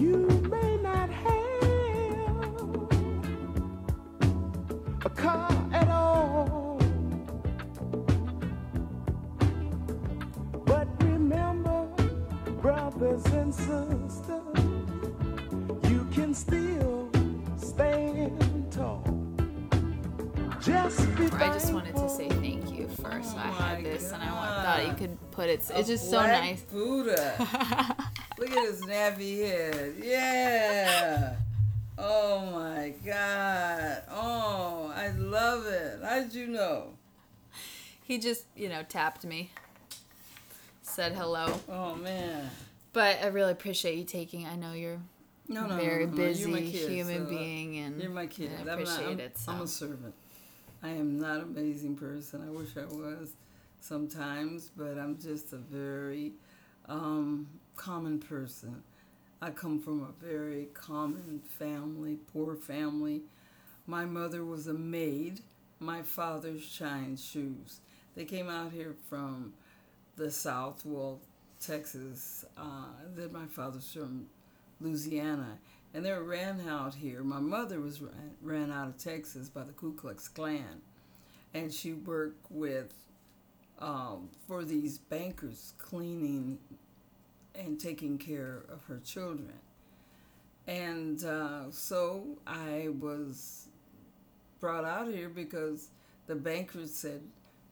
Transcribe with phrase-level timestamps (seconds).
[0.00, 0.16] You
[0.50, 2.88] may not have
[5.04, 6.80] a car at all.
[10.64, 11.86] But remember,
[12.62, 14.40] brothers and sisters,
[15.90, 17.10] you can still
[17.58, 19.04] stand tall.
[20.62, 23.36] Just be I just wanted to say thank you first.
[23.36, 25.70] I oh had this and I thought you could put it.
[25.74, 26.62] It's just so Black nice.
[26.62, 27.86] Buddha.
[28.50, 29.94] Look at his nappy head.
[30.02, 31.34] Yeah.
[31.96, 34.02] Oh my God.
[34.10, 36.00] Oh, I love it.
[36.02, 36.94] How did you know?
[38.02, 39.52] He just, you know, tapped me,
[40.82, 41.60] said hello.
[41.68, 42.50] Oh man.
[42.92, 44.46] But I really appreciate you taking.
[44.48, 44.98] I know you're
[45.46, 48.10] No, no, very no, no, busy you're my kid, human so, uh, being, and You're
[48.10, 48.50] my kid.
[48.56, 49.38] I I'm not- appreciate I'm, it.
[49.46, 50.14] I'm a servant.
[50.82, 52.42] I am not an amazing person.
[52.44, 53.30] I wish I was
[53.80, 56.32] sometimes, but I'm just a very
[56.88, 57.46] um,
[57.80, 58.82] common person.
[59.40, 63.22] I come from a very common family, poor family.
[63.86, 65.40] My mother was a maid.
[65.78, 67.80] My father shined shoes.
[68.14, 69.54] They came out here from
[70.16, 71.20] the South, well,
[71.58, 72.44] Texas.
[72.54, 74.26] Uh, then my father's from
[74.78, 75.56] Louisiana,
[75.94, 77.22] and they were ran out here.
[77.22, 80.82] My mother was ran, ran out of Texas by the Ku Klux Klan,
[81.54, 82.92] and she worked with
[83.78, 86.58] um, for these bankers cleaning
[87.54, 89.52] and taking care of her children.
[90.66, 93.66] And uh, so I was
[94.60, 95.88] brought out here because
[96.26, 97.22] the bankers said,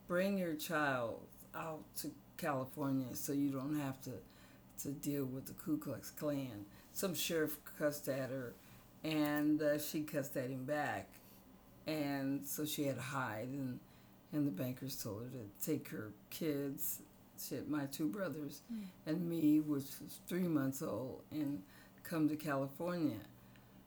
[0.08, 1.20] bring your child
[1.54, 4.12] out to California so you don't have to,
[4.82, 6.64] to deal with the Ku Klux Klan.
[6.92, 8.54] Some sheriff cussed at her,
[9.04, 11.08] and uh, she cussed at him back.
[11.86, 13.78] And so she had to hide, and,
[14.32, 17.00] and the bankers told her to take her kids,
[17.68, 18.82] my two brothers, hmm.
[19.06, 21.62] and me, which was three months old, and
[22.04, 23.20] come to California.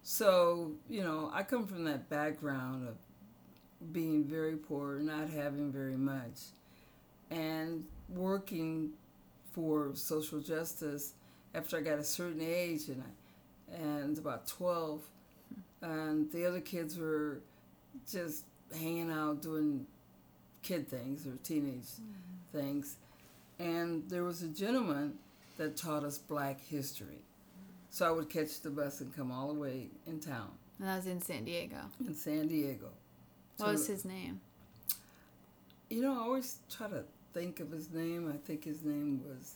[0.04, 2.96] So, you know, I come from that background of
[3.94, 6.40] being very poor, not having very much,
[7.30, 8.92] and working
[9.52, 11.14] for social justice
[11.54, 15.02] after I got a certain age, and I, and about twelve,
[15.54, 15.86] hmm.
[15.86, 17.42] and the other kids were
[18.10, 19.86] just hanging out doing
[20.62, 22.58] kid things or teenage hmm.
[22.58, 22.98] things,
[23.62, 25.14] and there was a gentleman
[25.58, 27.20] that taught us Black history.
[27.90, 30.50] So I would catch the bus and come all the way in town
[30.80, 31.78] And that was in San Diego.
[32.06, 32.88] in San Diego.
[33.58, 34.40] What was his name?
[35.90, 38.32] You know, I always try to think of his name.
[38.34, 39.56] I think his name was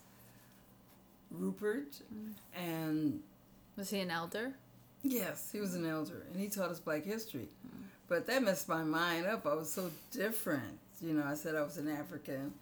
[1.31, 1.93] Rupert.
[2.13, 2.33] Mm.
[2.55, 3.19] And
[3.77, 4.53] Was he an elder?
[5.01, 6.25] yes, he was an elder.
[6.31, 7.47] And he taught us Black history.
[7.66, 7.83] Mm.
[8.07, 9.47] But that messed my mind up.
[9.47, 10.77] I was so different.
[11.01, 12.53] You know, I said I was an African.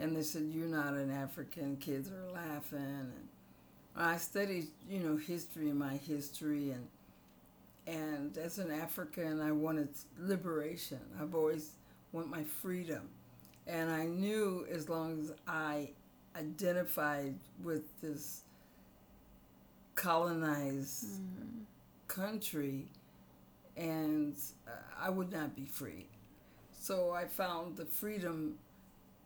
[0.00, 1.76] And they said, You're not an African.
[1.76, 2.78] Kids are laughing.
[2.78, 3.12] And
[3.94, 6.72] I studied, you know, history and my history.
[6.72, 6.88] And,
[7.86, 11.00] and as an African, I wanted liberation.
[11.20, 11.72] I've always
[12.12, 13.08] want my freedom.
[13.66, 15.90] And I knew as long as I
[16.34, 18.42] identified with this
[19.96, 21.06] colonized
[22.08, 22.86] country,
[23.76, 24.34] and
[24.66, 26.06] uh, I would not be free.
[26.78, 28.54] So I found the freedom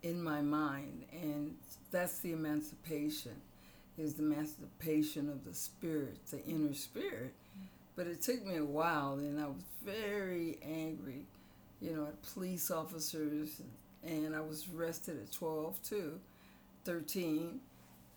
[0.04, 1.56] in my mind, and
[1.90, 3.32] that's the emancipation,
[3.96, 7.32] is the emancipation of the spirit, the inner spirit.
[7.96, 11.24] But it took me a while, and I was very angry,
[11.80, 13.62] you know, at police officers,
[14.04, 16.20] and I was arrested at 12 too,
[16.84, 17.60] 13,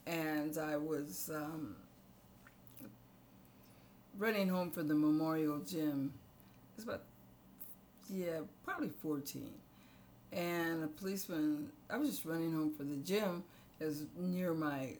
[0.07, 1.77] and I was um,
[4.17, 6.11] running home from the Memorial Gym.
[6.75, 7.03] It's about,
[8.09, 9.53] yeah, probably 14.
[10.37, 13.43] And a policeman, I was just running home from the gym.
[13.79, 14.91] It was near my,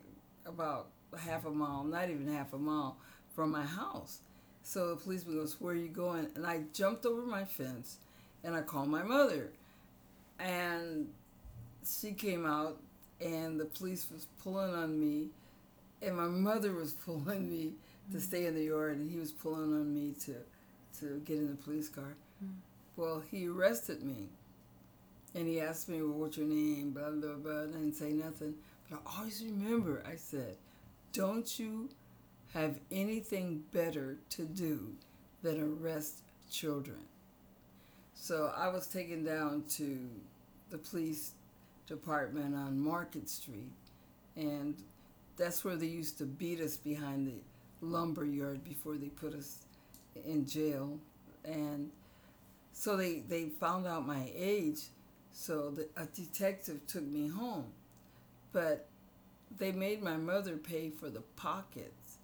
[0.48, 0.88] about
[1.20, 2.98] half a mile, not even half a mile
[3.36, 4.22] from my house.
[4.64, 6.28] So the policeman goes, Where are you going?
[6.34, 7.98] And I jumped over my fence
[8.44, 9.52] and I called my mother.
[10.40, 11.09] And
[11.86, 12.78] she came out
[13.22, 15.28] and the police was pulling on me
[16.02, 17.74] and my mother was pulling me
[18.12, 20.36] to stay in the yard and he was pulling on me to
[21.00, 22.16] to get in the police car.
[22.39, 22.54] Hmm.
[22.95, 24.30] Well, he arrested me.
[25.38, 26.92] And he asked me, well, what's your name?
[26.92, 27.62] Blah, blah, blah.
[27.62, 28.56] I didn't say nothing.
[28.89, 30.56] But I always remember, I said,
[31.13, 31.89] don't you
[32.56, 34.95] have anything better to do
[35.44, 36.98] than arrest children?
[38.16, 40.10] So I was taken down to
[40.72, 41.34] the police
[41.86, 43.72] department on Market Street.
[44.36, 44.75] And
[45.38, 49.60] that's where they used to beat us behind the lumber yard before they put us
[50.25, 50.98] in jail.
[51.45, 51.92] And
[52.74, 54.80] so they, they found out my age.
[55.39, 57.72] So the, a detective took me home.
[58.51, 58.88] But
[59.60, 62.18] they made my mother pay for the pockets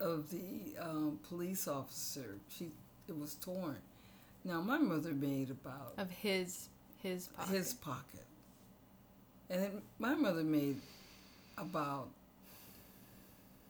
[0.00, 2.36] of the um, police officer.
[2.48, 2.70] She
[3.08, 3.76] it was torn.
[4.44, 6.68] Now my mother made about of his
[7.02, 7.54] his pocket.
[7.54, 8.26] his pocket,
[9.50, 10.80] and it, my mother made
[11.58, 12.08] about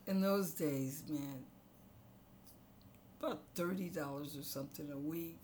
[0.06, 1.44] in those days, man,
[3.20, 5.40] about thirty dollars or something a week.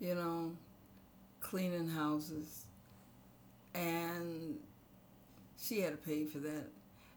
[0.00, 0.52] You know,
[1.40, 2.64] cleaning houses,
[3.74, 4.58] and
[5.60, 6.66] she had to pay for that.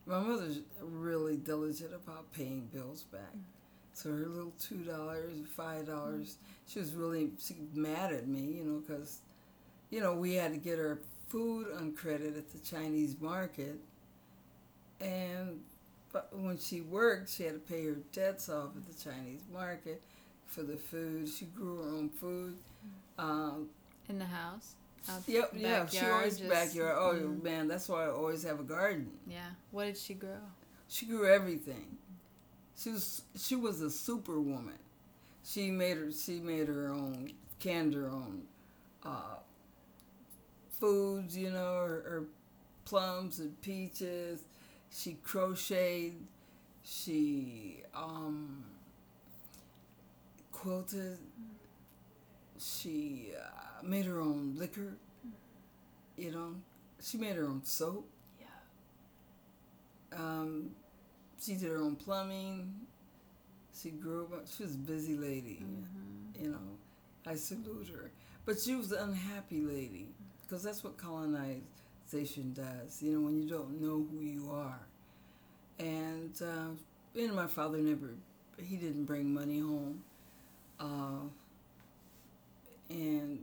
[0.06, 3.22] My mother's really diligent about paying bills back.
[3.22, 3.42] Mm-hmm.
[3.94, 6.52] So her little two dollars, five dollars, mm-hmm.
[6.68, 9.20] she was really she mad at me, you know, because,
[9.90, 13.80] you know, we had to get her food on credit at the Chinese market,
[15.00, 15.62] and
[16.12, 20.02] but when she worked, she had to pay her debts off at the Chinese market
[20.48, 21.30] for the food.
[21.30, 22.56] She grew her own food.
[23.20, 23.30] Mm-hmm.
[23.30, 23.81] Um, in the
[24.42, 24.76] house.
[25.28, 26.96] Yep, yeah, she always just- backyard.
[27.00, 27.44] Oh mm.
[27.44, 29.12] man, that's why I always have a garden.
[29.28, 29.40] Yeah.
[29.72, 30.38] What did she grow?
[30.88, 31.98] She grew everything.
[32.78, 34.78] She was she was a superwoman.
[35.44, 38.44] She made her she made her own canned her own
[39.06, 39.38] uh,
[40.80, 42.24] foods, you know, her, her
[42.86, 44.42] plums and peaches.
[44.92, 46.16] She crocheted.
[46.84, 48.64] She um,
[50.52, 51.20] quilted.
[52.62, 54.94] She uh, made her own liquor.
[56.18, 56.56] You know,
[57.02, 58.08] she made her own soap.
[58.40, 58.48] Yeah.
[60.14, 60.72] Um,
[61.42, 62.74] she did her own plumbing.
[63.82, 64.46] She grew up.
[64.56, 65.64] She was a busy lady.
[65.64, 66.44] Mm-hmm.
[66.44, 66.78] You know,
[67.28, 68.12] I salute her.
[68.46, 70.08] But she was an unhappy lady
[70.44, 73.02] because that's what colonization does.
[73.02, 74.80] You know, when you don't know who you are.
[75.80, 76.70] And uh,
[77.28, 78.14] know, my father never.
[78.62, 80.04] He didn't bring money home.
[80.80, 81.28] Uh,
[82.92, 83.40] and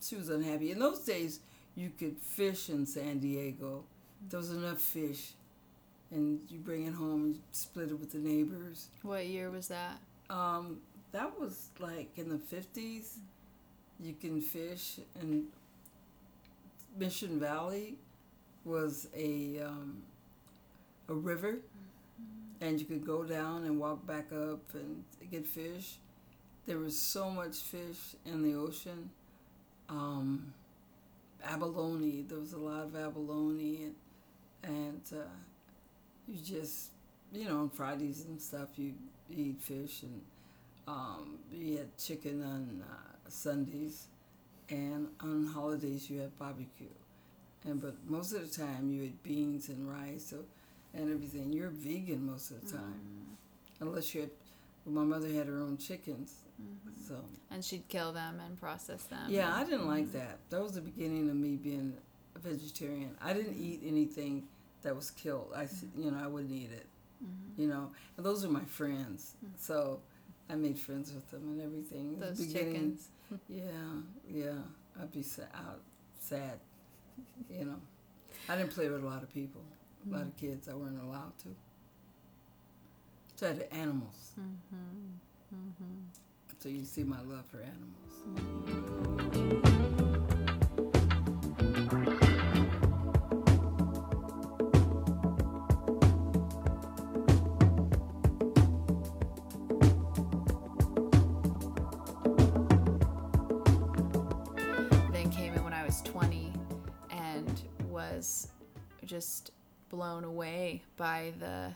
[0.00, 0.70] she was unhappy.
[0.70, 1.40] In those days,
[1.74, 3.84] you could fish in San Diego.
[4.28, 5.32] There was enough fish,
[6.10, 8.88] and you bring it home and split it with the neighbors.
[9.02, 9.98] What year was that?
[10.30, 10.80] Um,
[11.12, 13.18] that was like in the fifties.
[14.00, 15.46] You can fish, and
[16.98, 17.96] Mission Valley
[18.64, 20.02] was a um,
[21.08, 21.58] a river,
[22.60, 25.98] and you could go down and walk back up and get fish.
[26.66, 29.10] There was so much fish in the ocean.
[29.88, 30.52] Um,
[31.44, 33.94] abalone, there was a lot of abalone, and,
[34.76, 35.24] and uh,
[36.28, 36.90] you just,
[37.32, 38.94] you know, on Fridays and stuff, you
[39.34, 40.20] eat fish, and
[40.86, 44.06] um, you had chicken on uh, Sundays,
[44.68, 46.86] and on holidays you had barbecue,
[47.64, 50.38] and but most of the time you had beans and rice, so,
[50.94, 51.52] and everything.
[51.52, 53.00] You're vegan most of the time,
[53.80, 54.30] unless you had.
[54.84, 57.02] Well, my mother had her own chickens, Mm-hmm.
[57.06, 57.16] so
[57.50, 59.26] And she'd kill them and process them.
[59.28, 60.18] yeah, I didn't like mm-hmm.
[60.18, 60.38] that.
[60.50, 61.94] That was the beginning of me being
[62.36, 63.16] a vegetarian.
[63.22, 64.44] I didn't eat anything
[64.82, 65.52] that was killed.
[65.54, 66.02] I, s- mm-hmm.
[66.02, 66.86] you know, I wouldn't eat it.
[67.24, 67.62] Mm-hmm.
[67.62, 69.34] You know, and those are my friends.
[69.58, 70.00] So
[70.48, 72.18] I made friends with them and everything.
[72.18, 73.08] Those chickens.
[73.48, 73.62] Yeah,
[74.28, 74.54] yeah.
[75.00, 75.80] I'd be sa- out
[76.20, 76.58] sad.
[77.48, 77.76] You know,
[78.48, 79.62] I didn't play with a lot of people,
[80.10, 80.68] a lot of kids.
[80.68, 81.54] I weren't allowed to.
[83.36, 84.32] So I had animals.
[86.62, 87.96] So you see my love for animals.
[105.10, 106.52] then came in when I was 20
[107.10, 108.48] and was
[109.06, 109.52] just
[109.88, 111.72] blown away by the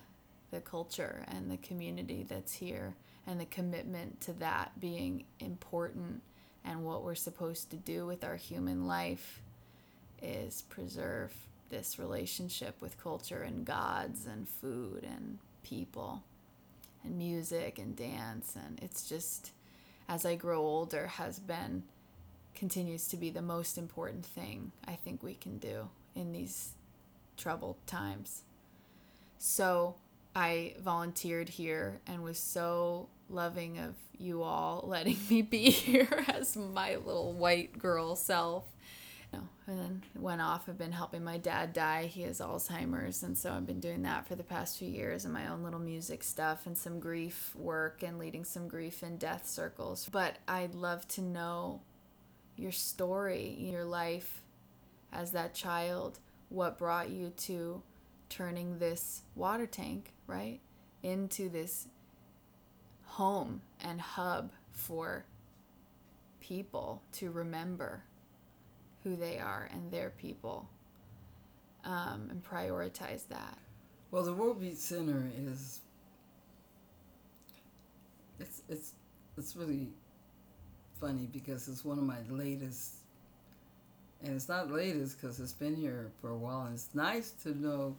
[0.51, 2.95] the culture and the community that's here
[3.27, 6.23] and the commitment to that being important
[6.65, 9.43] and what we're supposed to do with our human life
[10.23, 11.33] is preserve
[11.71, 16.23] this relationship with culture and gods and food and people
[17.03, 19.53] and music and dance and it's just
[20.09, 21.83] as I grow older has been
[22.55, 26.73] continues to be the most important thing I think we can do in these
[27.37, 28.43] troubled times.
[29.39, 29.97] So
[30.35, 36.57] I volunteered here and was so loving of you all letting me be here as
[36.57, 38.65] my little white girl self.
[39.33, 40.69] You know, and then went off.
[40.69, 42.07] I've been helping my dad die.
[42.07, 45.35] He has Alzheimer's, and so I've been doing that for the past few years and
[45.35, 49.49] my own little music stuff and some grief work and leading some grief and death
[49.49, 50.09] circles.
[50.11, 51.81] But I'd love to know
[52.57, 54.43] your story, your life
[55.13, 57.83] as that child, what brought you to
[58.29, 60.61] turning this water tank, right,
[61.03, 61.89] into this
[63.15, 65.25] home and hub for
[66.41, 68.03] people to remember
[69.05, 70.69] who they are and their people
[71.85, 73.57] um, and prioritize that.
[74.11, 75.79] Well, the World Beat Center is
[78.41, 78.93] it's it's
[79.39, 79.89] it's really
[81.01, 82.95] funny because it's one of my latest,
[84.25, 86.63] and it's not latest because it's been here for a while.
[86.63, 87.97] And it's nice to know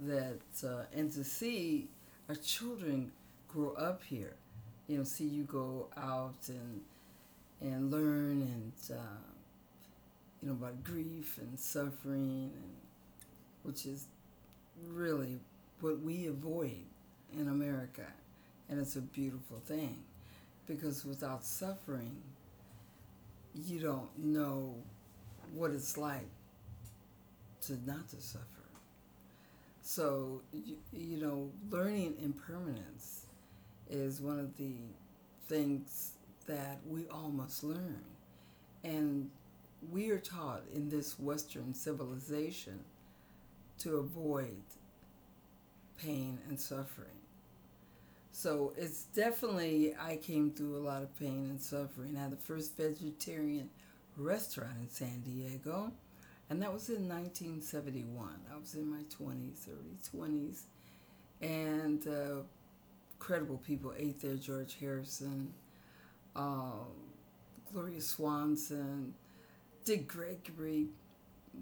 [0.00, 1.88] that uh, and to see
[2.28, 3.12] our children
[3.46, 4.34] grow up here.
[4.88, 6.80] You know, see you go out and
[7.60, 9.18] and learn and uh,
[10.42, 12.72] you know about grief and suffering, and
[13.62, 14.06] which is
[14.88, 15.38] really
[15.80, 16.84] what we avoid
[17.38, 18.06] in America,
[18.68, 19.98] and it's a beautiful thing
[20.66, 22.16] because without suffering,
[23.54, 24.74] you don't know
[25.54, 26.28] what it's like
[27.62, 28.44] to not to suffer.
[29.82, 33.22] So, you, you know, learning impermanence
[33.90, 34.74] is one of the
[35.48, 36.12] things
[36.46, 38.02] that we all must learn.
[38.84, 39.30] And
[39.90, 42.80] we are taught in this Western civilization
[43.78, 44.62] to avoid
[45.96, 47.08] pain and suffering.
[48.32, 52.16] So it's definitely, I came through a lot of pain and suffering.
[52.16, 53.70] I had the first vegetarian
[54.16, 55.92] restaurant in San Diego,
[56.48, 58.28] and that was in 1971.
[58.52, 60.62] I was in my 20s, early 20s,
[61.40, 62.42] and uh,
[63.18, 65.52] incredible people ate there George Harrison,
[66.36, 66.86] um,
[67.72, 69.14] Gloria Swanson,
[69.84, 70.86] Dick Gregory.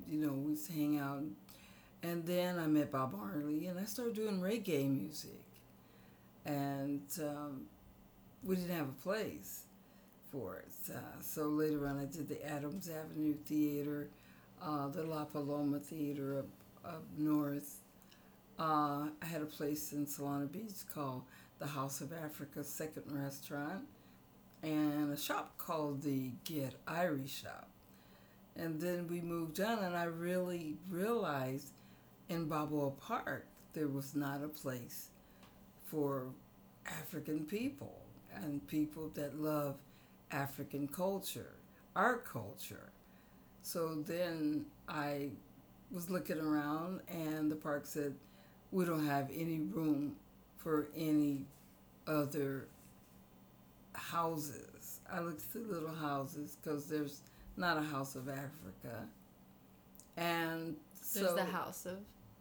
[0.09, 1.23] You know, we used to hang out.
[2.03, 5.41] And then I met Bob Marley, and I started doing reggae music
[6.45, 7.63] and um,
[8.45, 9.63] we didn't have a place
[10.31, 10.95] for it.
[10.95, 14.09] Uh, so later on, I did the Adams Avenue Theater,
[14.63, 16.47] uh, the La Paloma Theater up,
[16.85, 17.81] up north.
[18.59, 21.23] Uh, I had a place in Solana Beach called
[21.59, 23.87] the House of Africa Second Restaurant,
[24.63, 27.69] and a shop called the Get Irish Shop.
[28.57, 31.73] And then we moved on, and I really realized
[32.29, 35.11] in Balboa Park there was not a place
[35.85, 36.27] for
[36.87, 38.01] African people
[38.35, 39.77] and people that love
[40.31, 41.55] African culture,
[41.95, 42.91] our culture.
[43.63, 45.31] So then I
[45.91, 48.15] was looking around, and the park said,
[48.71, 50.17] We don't have any room
[50.67, 51.45] for any
[52.09, 52.67] other
[53.93, 54.99] houses.
[55.09, 57.21] I looked at the little houses because there's
[57.57, 59.07] not a house of Africa.
[60.17, 60.75] And
[61.15, 61.99] There's the House of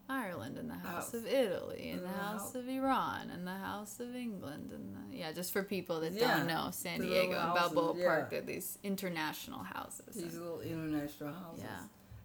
[0.10, 1.14] Ireland and the House House.
[1.14, 4.72] of Italy and And the the House house- of Iran and the House of England
[4.72, 8.34] and the, yeah, just for people that Yeah, don't know, San Diego and Balboa Park
[8.34, 10.16] are these international houses.
[10.16, 11.64] these and- little international houses.
[11.64, 11.84] Yeah.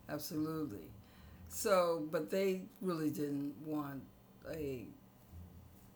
[0.08, 0.88] Absolutely.
[1.48, 4.02] So, but they really didn't want
[4.50, 4.86] a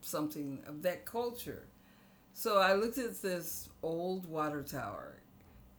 [0.05, 1.67] something of that culture.
[2.33, 5.17] So I looked at this old water tower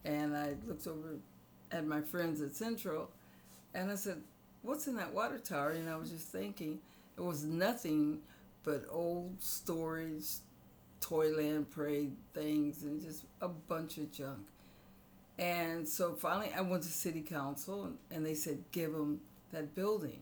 [0.03, 1.17] and I looked over
[1.71, 3.09] at my friends at Central
[3.73, 4.21] and I said,
[4.61, 5.71] What's in that water tower?
[5.71, 6.79] And I was just thinking
[7.17, 8.19] it was nothing
[8.63, 10.25] but old storage,
[10.99, 14.47] Toyland parade things, and just a bunch of junk.
[15.37, 20.21] And so finally, I went to city council, and, they said, give them that building.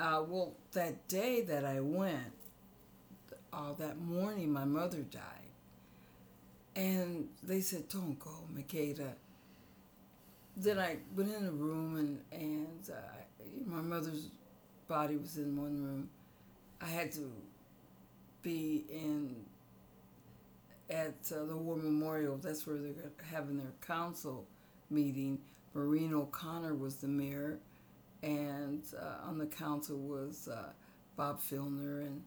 [0.00, 2.32] Uh, well, that day that I went,
[3.58, 5.22] uh, that morning, my mother died.
[6.76, 9.12] And they said, don't go, Makeda.
[10.56, 14.28] Then I went in the room, and, and uh, my mother's
[14.86, 16.08] body was in one room.
[16.80, 17.32] I had to
[18.42, 19.36] be in
[20.90, 22.36] at uh, the War Memorial.
[22.38, 24.46] That's where they're having their council
[24.90, 25.40] meeting.
[25.74, 27.58] Maureen O'Connor was the mayor,
[28.22, 30.70] and uh, on the council was uh,
[31.16, 32.22] Bob Filner and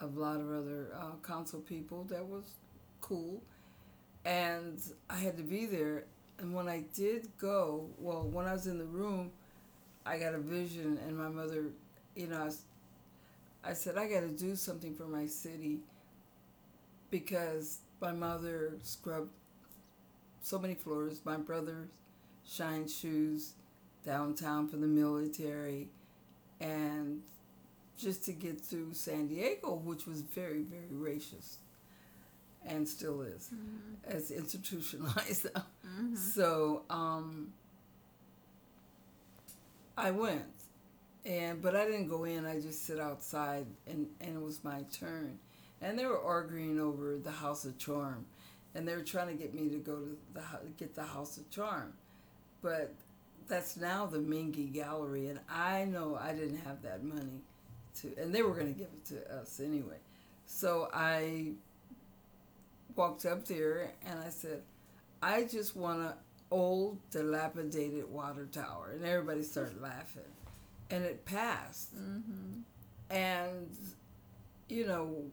[0.00, 2.04] a lot of other uh, council people.
[2.04, 2.44] That was
[3.00, 3.42] cool,
[4.24, 4.80] and
[5.10, 6.04] I had to be there.
[6.38, 9.30] And when I did go, well, when I was in the room,
[10.06, 11.66] I got a vision, and my mother,
[12.16, 12.62] you know, I, was,
[13.64, 15.80] I said I got to do something for my city
[17.10, 19.30] because my mother scrubbed
[20.42, 21.20] so many floors.
[21.24, 21.88] My brother
[22.46, 23.54] shined shoes
[24.04, 25.88] downtown for the military,
[26.60, 27.22] and
[27.98, 31.56] just to get through San Diego, which was very, very racist,
[32.64, 33.50] and still is,
[34.04, 35.46] as institutionalized.
[36.16, 37.52] So um,
[39.96, 40.44] I went,
[41.26, 42.46] and but I didn't go in.
[42.46, 45.38] I just sit outside, and and it was my turn,
[45.82, 48.24] and they were arguing over the House of Charm,
[48.74, 50.42] and they were trying to get me to go to the
[50.78, 51.92] get the House of Charm,
[52.62, 52.94] but
[53.48, 57.42] that's now the Mingei Gallery, and I know I didn't have that money
[58.00, 59.98] to, and they were going to give it to us anyway.
[60.46, 61.52] So I
[62.94, 64.62] walked up there and I said,
[65.22, 66.12] I just want an
[66.50, 68.92] old, dilapidated water tower.
[68.94, 70.22] And everybody started laughing.
[70.90, 71.94] And it passed.
[71.96, 73.14] Mm-hmm.
[73.14, 73.76] And,
[74.68, 75.24] you know,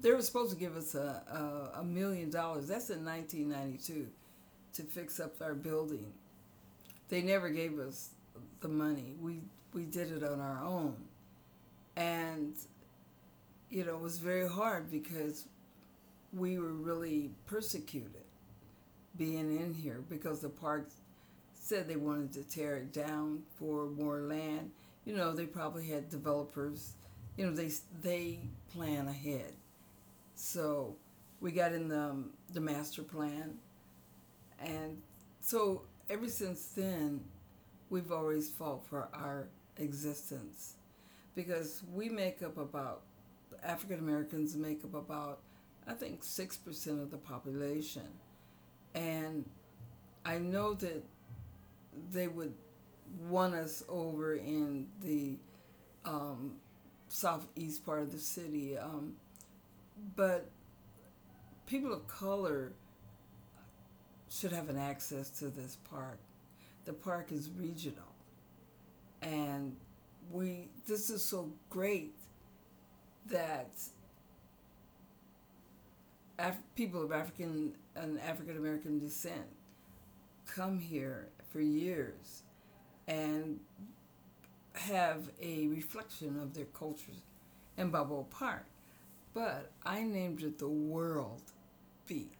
[0.00, 2.68] they were supposed to give us a, a, a million dollars.
[2.68, 4.08] That's in 1992
[4.74, 6.06] to fix up our building.
[7.08, 8.10] They never gave us
[8.60, 9.14] the money.
[9.20, 9.40] We
[9.74, 10.96] we did it on our own,
[11.98, 12.54] and
[13.70, 15.44] you know it was very hard because
[16.32, 18.24] we were really persecuted
[19.16, 20.90] being in here because the park
[21.54, 24.70] said they wanted to tear it down for more land.
[25.04, 26.92] You know, they probably had developers.
[27.36, 27.70] You know, they
[28.02, 28.40] they
[28.72, 29.54] plan ahead.
[30.34, 30.96] So
[31.40, 33.58] we got in the um, the master plan,
[34.60, 35.00] and
[35.40, 37.20] so ever since then,
[37.90, 40.74] we've always fought for our existence
[41.38, 43.02] because we make up about
[43.62, 45.38] African Americans make up about
[45.86, 48.08] I think 6% of the population.
[48.92, 49.48] And
[50.26, 51.04] I know that
[52.10, 52.54] they would
[53.28, 55.36] want us over in the
[56.04, 56.56] um,
[57.06, 58.76] southeast part of the city.
[58.76, 59.12] Um,
[60.16, 60.50] but
[61.66, 62.72] people of color
[64.28, 66.18] should have an access to this park.
[66.84, 68.12] The park is regional.
[69.22, 69.76] And
[70.30, 72.14] we this is so great
[73.26, 73.70] that
[76.38, 79.46] Af- people of African and African American descent
[80.46, 82.42] come here for years
[83.08, 83.60] and
[84.74, 87.22] have a reflection of their cultures
[87.76, 88.66] in Balboa Park.
[89.34, 91.42] But I named it the World
[92.06, 92.32] Beat.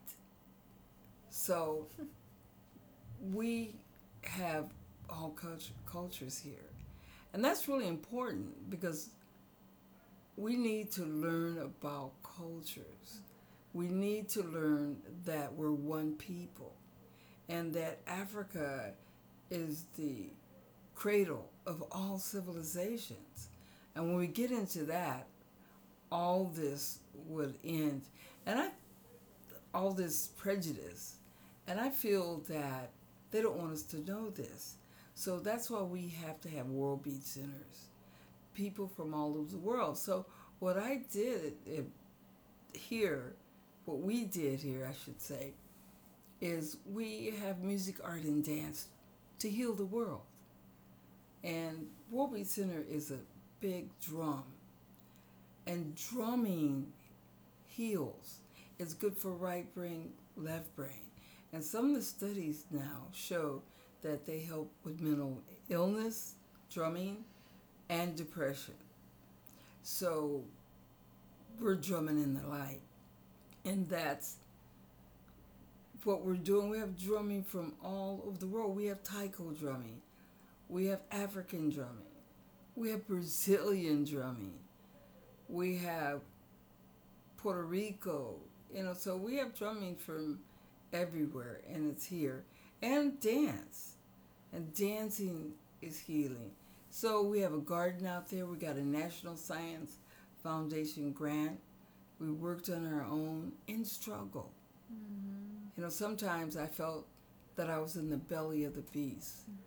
[1.31, 1.87] So
[3.33, 3.75] we
[4.23, 4.67] have
[5.09, 6.55] all culture, cultures here.
[7.33, 9.11] And that's really important because
[10.37, 13.21] we need to learn about cultures
[13.73, 16.73] we need to learn that we're one people
[17.49, 18.93] and that Africa
[19.51, 20.27] is the
[20.95, 23.49] cradle of all civilizations.
[23.95, 25.27] And when we get into that,
[26.11, 28.03] all this would end.
[28.47, 28.69] And I,
[29.75, 31.17] all this prejudice.
[31.67, 32.91] And I feel that
[33.31, 34.75] they don't want us to know this.
[35.19, 37.89] So that's why we have to have World Beat Centers,
[38.55, 39.99] people from all over the world.
[39.99, 40.27] So
[40.61, 41.81] what I did eh,
[42.73, 43.35] here
[43.85, 45.55] what we did here, I should say,
[46.41, 48.87] is we have music, art, and dance
[49.41, 50.21] to heal the world.
[51.43, 53.19] And World Beat Center is a
[53.61, 54.45] big drum.
[55.67, 56.93] And drumming
[57.67, 58.37] heals.
[58.79, 61.09] It's good for right brain, left brain.
[61.53, 63.63] And some of the studies now show
[64.03, 66.35] that they help with mental illness,
[66.71, 67.25] drumming,
[67.89, 68.75] and depression.
[69.83, 70.43] So
[71.61, 72.81] we're drumming in the light
[73.65, 74.37] and that's
[76.05, 76.71] what we're doing.
[76.71, 78.77] We have drumming from all over the world.
[78.77, 80.01] We have taiko drumming,
[80.69, 82.13] we have African drumming,
[82.77, 84.55] we have Brazilian drumming,
[85.49, 86.21] we have
[87.37, 88.37] Puerto Rico.
[88.75, 90.41] You know, so we have drumming from
[90.93, 92.45] everywhere, and it's here,
[92.83, 93.95] and dance,
[94.53, 96.53] and dancing is healing.
[96.91, 98.47] So we have a garden out there.
[98.47, 99.99] We got a National Science
[100.43, 101.59] Foundation grant
[102.19, 104.51] we worked on our own in struggle.
[104.93, 105.69] Mm-hmm.
[105.77, 107.07] You know, sometimes I felt
[107.57, 109.61] that I was in the belly of the beast mm-hmm.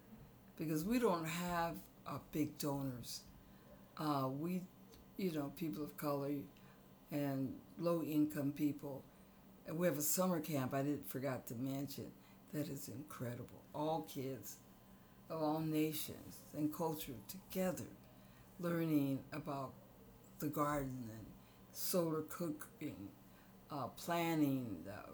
[0.57, 3.21] because we don't have uh, big donors.
[3.97, 4.61] Uh, we,
[5.17, 6.31] you know, people of color
[7.11, 9.03] and low income people.
[9.67, 12.05] And we have a summer camp I didn't forgot to mention
[12.53, 13.61] that is incredible.
[13.73, 14.57] All kids
[15.29, 17.85] of all nations and culture together
[18.59, 19.71] learning about
[20.39, 21.25] the garden and
[21.73, 23.09] solar cooking,
[23.71, 24.85] uh, planning.
[24.89, 25.11] Uh,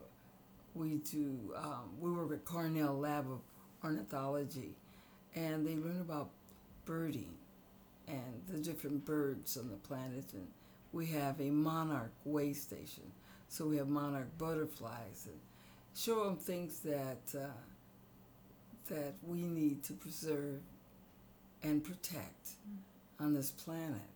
[0.76, 1.54] we do.
[1.56, 3.40] Um, we work at Cornell Lab of
[3.84, 4.76] Ornithology,
[5.36, 6.30] and they learn about
[6.86, 7.34] birding
[8.08, 10.26] and the different birds on the planet.
[10.34, 10.48] And
[10.94, 13.12] we have a monarch way station,
[13.50, 15.40] so we have monarch butterflies and
[15.98, 17.48] show them things that uh,
[18.90, 20.62] that we need to preserve
[21.64, 22.78] and protect mm.
[23.24, 24.10] on this planet,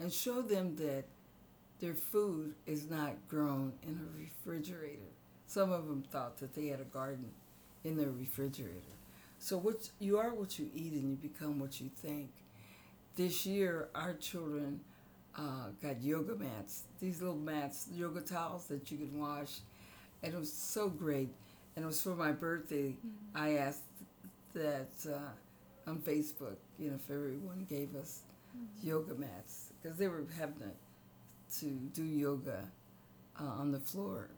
[0.00, 1.04] and show them that
[1.80, 5.12] their food is not grown in a refrigerator.
[5.46, 7.30] Some of them thought that they had a garden
[7.84, 8.80] in their refrigerator.
[9.38, 12.30] So what you are what you eat and you become what you think.
[13.14, 14.80] This year, our children
[15.38, 16.84] uh, got yoga mats.
[17.00, 19.60] These little mats, yoga towels that you can wash,
[20.22, 21.30] and it was so great.
[21.74, 22.96] And it was for my birthday.
[22.96, 23.36] Mm-hmm.
[23.36, 23.82] I asked
[24.54, 28.22] that uh, on Facebook, you know, if everyone gave us
[28.56, 28.86] mm-hmm.
[28.86, 30.70] yoga mats because they were having a
[31.60, 32.64] to do yoga
[33.40, 34.30] uh, on the floor.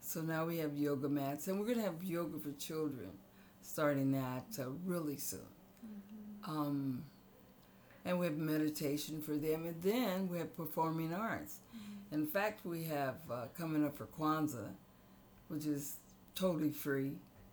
[0.00, 3.10] So now we have yoga mats, and we're going to have yoga for children
[3.62, 5.40] starting that uh, really soon.
[5.84, 6.50] Mm-hmm.
[6.50, 7.04] Um,
[8.04, 11.58] and we have meditation for them, and then we have performing arts.
[11.76, 12.14] Mm-hmm.
[12.14, 14.70] In fact, we have uh, coming up for Kwanzaa,
[15.48, 15.96] which is
[16.34, 17.12] totally free,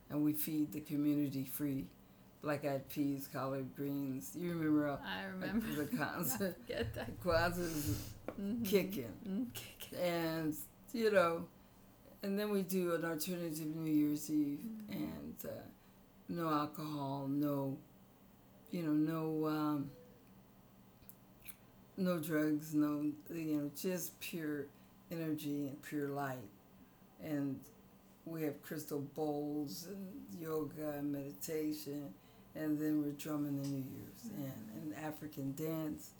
[0.09, 1.85] and we feed the community free.
[2.41, 4.35] Black eyed peas, collard greens.
[4.35, 4.89] You remember?
[4.89, 6.55] Uh, I remember the Kwanzaa.
[6.67, 7.21] Get that.
[7.23, 7.97] Kwanzaa is
[8.39, 8.63] mm-hmm.
[8.63, 9.43] kicking, mm-hmm.
[9.53, 10.55] kicking, and
[10.91, 11.45] you know,
[12.21, 15.03] and then we do an alternative New Year's Eve, mm-hmm.
[15.03, 15.63] and uh,
[16.27, 17.77] no alcohol, no,
[18.71, 19.47] you know, no.
[19.47, 19.91] Um,
[21.97, 24.65] no drugs, no, you know, just pure
[25.11, 26.49] energy and pure light.
[27.23, 27.59] And
[28.25, 32.13] we have crystal bowls and yoga and meditation,
[32.55, 34.43] and then we're drumming the New Year's mm-hmm.
[34.43, 36.11] and, and African dance,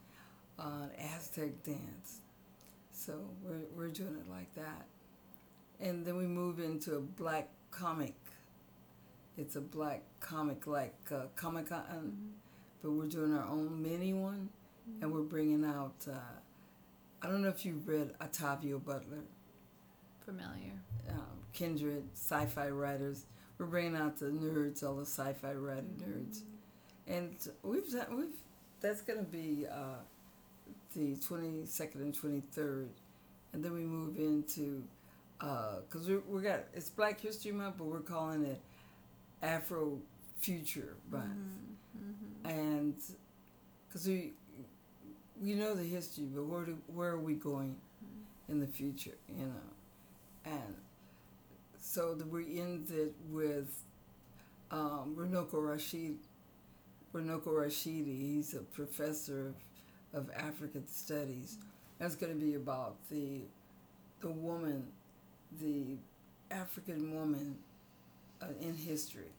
[0.60, 2.22] uh, Aztec dance.
[2.92, 4.86] So we're, we're doing it like that.
[5.80, 8.16] And then we move into a black comic.
[9.38, 12.28] It's a black comic like uh, Comic Con, mm-hmm.
[12.82, 14.50] but we're doing our own mini one
[15.02, 16.06] and we're bringing out.
[16.08, 16.16] Uh,
[17.22, 19.24] I don't know if you've read Octavia Butler.
[20.24, 20.80] Familiar.
[21.54, 23.26] Kindred sci-fi writers.
[23.58, 27.14] We're bringing out the nerds, all the sci-fi writer nerds, mm-hmm.
[27.14, 28.28] and we've done, we've
[28.82, 30.02] that's gonna be uh,
[30.96, 32.90] the twenty second and twenty third,
[33.54, 34.84] and then we move into
[35.38, 38.60] because uh, we we got it's Black History Month, but we're calling it
[39.42, 40.00] Afro
[40.40, 42.10] Future Month, mm-hmm.
[42.10, 42.60] Mm-hmm.
[42.60, 42.96] and
[43.88, 44.34] because we
[45.42, 47.76] we know the history, but where do, where are we going
[48.50, 49.18] in the future?
[49.30, 50.76] You know, and
[51.94, 53.84] so the, we ended with
[54.72, 56.18] um, Runoko Rashid.
[57.14, 59.54] Runoko Rashidi, he's a professor
[60.14, 61.60] of, of African studies.
[62.00, 63.42] That's going to be about the
[64.22, 64.88] the woman,
[65.62, 65.98] the
[66.50, 67.58] African woman
[68.42, 69.32] uh, in history.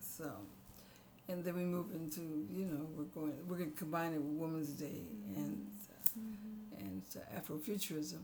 [0.00, 0.30] So
[1.28, 2.20] and then we move into
[2.50, 5.02] you know we're going we're going to combine it with Women's Day
[5.36, 6.86] and uh, mm-hmm.
[6.86, 8.20] and uh, Afrofuturism.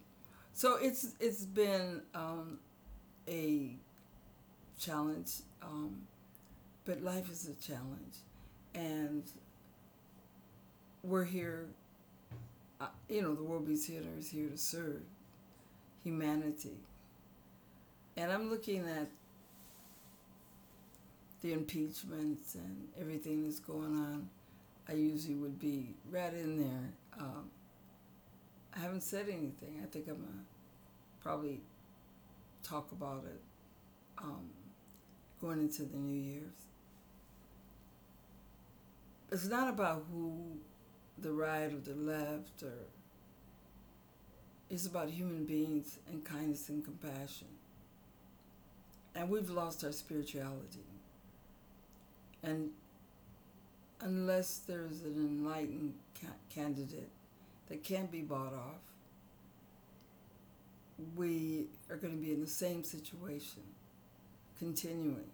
[0.55, 2.59] So it's it's been um,
[3.31, 3.71] a
[4.79, 6.03] challenge, um,
[6.85, 8.17] but life is a challenge,
[8.75, 9.23] and
[11.03, 11.67] we're here.
[12.81, 15.03] Uh, you know, the World Beats Theater is here to serve
[16.03, 16.77] humanity,
[18.17, 19.09] and I'm looking at
[21.43, 24.29] the impeachments and everything that's going on,
[24.89, 26.93] I usually would be right in there.
[27.19, 27.51] Um,
[28.75, 29.81] I haven't said anything.
[29.83, 30.45] I think I'm gonna
[31.23, 31.61] probably
[32.71, 33.41] talk about it
[34.19, 34.49] um,
[35.41, 36.69] going into the New Year's.
[39.33, 40.43] It's not about who
[41.19, 42.73] the right or the left or
[44.71, 47.49] it's about human beings and kindness and compassion.
[49.17, 50.85] And we've lost our spirituality.
[52.45, 52.71] And
[54.01, 57.11] unless there's an enlightened ca- candidate
[57.69, 58.90] that can't be bought off,
[61.17, 63.63] we are going to be in the same situation
[64.59, 65.31] continuing.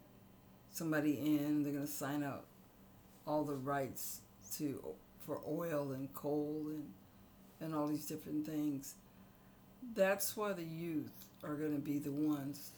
[0.71, 2.45] Somebody in, they're going to sign out
[3.25, 4.21] all the rights
[4.57, 4.81] to
[5.25, 6.85] for oil and coal and
[7.59, 8.95] and all these different things.
[9.95, 12.71] That's why the youth are going to be the ones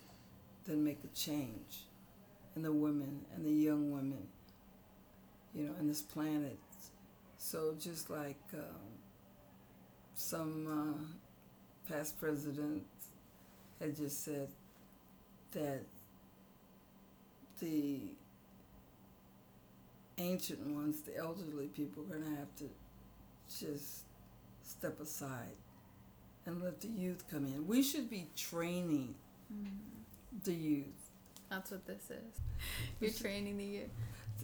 [0.66, 1.84] that make a change
[2.56, 4.28] and the women and the young women,
[5.54, 6.58] you know, in this planet.
[7.38, 9.00] So just like um,
[10.16, 11.19] some uh,
[11.92, 12.84] past president
[13.80, 14.48] had just said
[15.52, 15.82] that
[17.60, 18.00] the
[20.18, 22.70] ancient ones, the elderly people, are going to have to
[23.48, 24.04] just
[24.64, 25.56] step aside
[26.46, 27.68] and let the youth come in.
[27.68, 29.16] We should be training
[29.52, 30.40] mm-hmm.
[30.44, 31.10] the youth
[31.50, 32.42] that's what this is.
[33.00, 33.90] You're training the youth.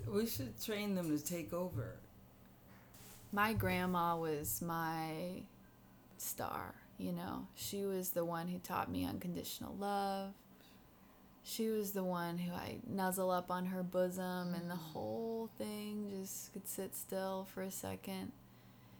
[0.07, 1.95] We should train them to take over.
[3.31, 5.43] My grandma was my
[6.17, 7.47] star, you know.
[7.55, 10.33] She was the one who taught me unconditional love.
[11.43, 14.93] She was the one who I nuzzle up on her bosom and the mm-hmm.
[14.93, 18.31] whole thing just could sit still for a second.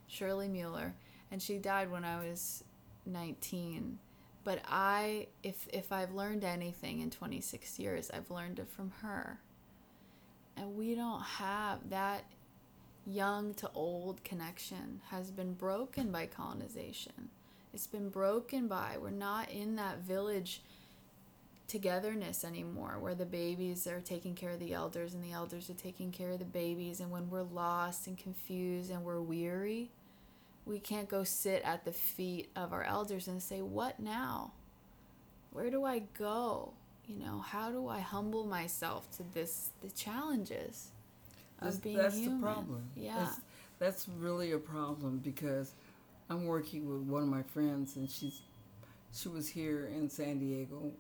[0.07, 0.93] Shirley Mueller.
[1.31, 2.63] And she died when I was
[3.07, 3.97] 19
[4.45, 9.39] but I if if I've learned anything in 26 years, I've learned it from her.
[10.55, 12.23] And we don't have that
[13.05, 17.29] young to old connection has been broken by colonization.
[17.75, 20.61] It's been broken by we're not in that village
[21.67, 25.75] togetherness anymore where the babies are taking care of the elders and the elders are
[25.75, 29.91] taking care of the babies and when we're lost and confused and we're weary
[30.65, 34.51] we can't go sit at the feet of our elders and say, What now?
[35.51, 36.73] Where do I go?
[37.07, 40.91] You know, how do I humble myself to this the challenges
[41.59, 42.41] of that's, being that's human?
[42.41, 42.83] the problem.
[42.95, 43.17] Yeah.
[43.19, 43.39] That's,
[43.77, 45.73] that's really a problem because
[46.29, 48.41] I'm working with one of my friends, and she's
[49.13, 50.91] she was here in San Diego,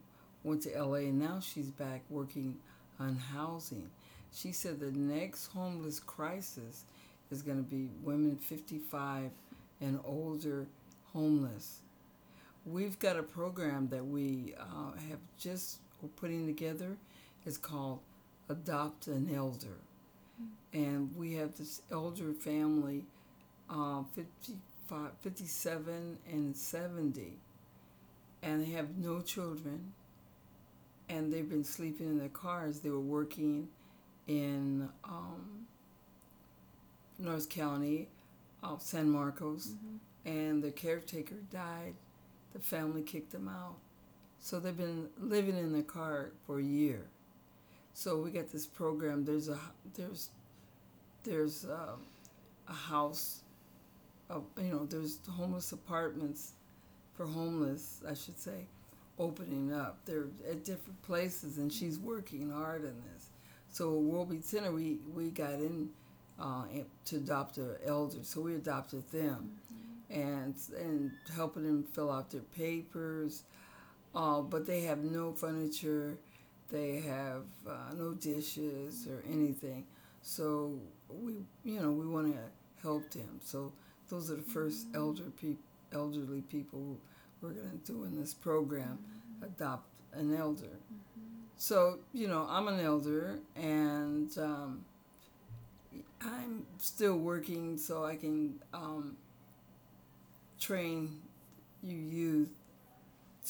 [0.43, 2.57] went to LA, and now she's back working
[2.99, 3.89] on housing.
[4.33, 6.85] She said the next homeless crisis
[7.31, 9.31] is going to be women 55
[9.81, 10.67] and older
[11.11, 11.79] homeless.
[12.65, 16.97] We've got a program that we uh, have just we're putting together.
[17.45, 17.99] It's called
[18.49, 19.77] Adopt an Elder.
[20.73, 23.05] And we have this elder family,
[23.69, 24.57] uh, 55,
[24.87, 27.37] 57 and 70
[28.43, 29.93] and they have no children
[31.09, 32.79] and they've been sleeping in their cars.
[32.79, 33.67] They were working
[34.27, 35.67] in um,
[37.19, 38.07] north county
[38.63, 40.29] uh, san marcos mm-hmm.
[40.29, 41.95] and the caretaker died.
[42.53, 43.75] The family kicked them out.
[44.39, 47.07] So they've been living in the car for a year.
[47.93, 49.25] So we got this program.
[49.25, 49.59] There's a
[49.95, 50.29] there's
[51.23, 51.95] there's uh,
[52.67, 53.41] a house
[54.29, 56.53] of, you know there's homeless apartments
[57.15, 58.67] for homeless, I should say,
[59.19, 59.99] opening up.
[60.05, 63.29] They're at different places, and she's working hard in this.
[63.71, 65.89] So World Beat Center, we, we got in
[66.39, 66.63] uh,
[67.05, 69.51] to adopt an elder, so we adopted them,
[70.11, 70.21] mm-hmm.
[70.21, 73.43] and and helping them fill out their papers.
[74.13, 76.17] Uh, but they have no furniture,
[76.71, 79.85] they have uh, no dishes or anything.
[80.21, 81.33] So we,
[81.63, 82.39] you know, we want to
[82.81, 83.39] help them.
[83.43, 83.73] So
[84.09, 84.95] those are the 1st mm-hmm.
[84.95, 85.63] elder people
[85.93, 86.97] elderly people
[87.41, 88.99] we're going to do in this program
[89.41, 90.65] adopt an elder.
[90.65, 91.29] Mm-hmm.
[91.57, 94.85] So, you know, I'm an elder and um,
[96.21, 99.15] I'm still working so I can um,
[100.59, 101.21] train
[101.83, 102.53] you youth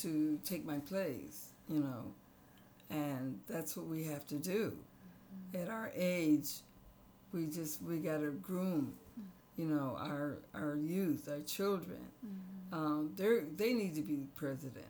[0.01, 2.11] to take my place, you know,
[2.89, 4.73] and that's what we have to do.
[5.53, 5.63] Mm-hmm.
[5.63, 6.49] At our age,
[7.31, 8.93] we just, we got to groom
[9.57, 11.99] you know, our our youth, our children.
[12.25, 12.73] Mm-hmm.
[12.73, 14.85] Um, they they need to be president.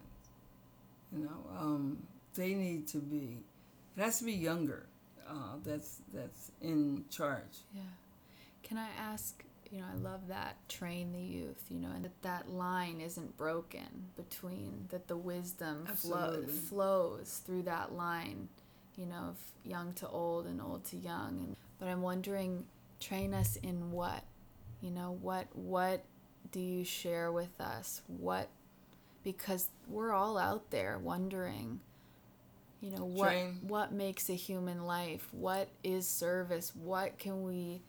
[1.11, 1.97] You know, um,
[2.33, 3.37] they need to be.
[3.97, 4.87] It has to be younger.
[5.27, 7.63] Uh, that's that's in charge.
[7.73, 7.81] Yeah.
[8.63, 9.43] Can I ask?
[9.71, 11.63] You know, I love that train the youth.
[11.69, 17.63] You know, and that that line isn't broken between that the wisdom flow, flows through
[17.63, 18.49] that line.
[18.95, 21.37] You know, of young to old and old to young.
[21.39, 22.65] And but I'm wondering,
[22.99, 24.23] train us in what?
[24.85, 26.05] You know what what
[26.51, 28.03] do you share with us?
[28.07, 28.49] What
[29.23, 31.79] because we're all out there wondering
[32.81, 33.59] you know what Train.
[33.63, 35.27] what makes a human life?
[35.31, 36.71] What is service?
[36.75, 37.81] What can we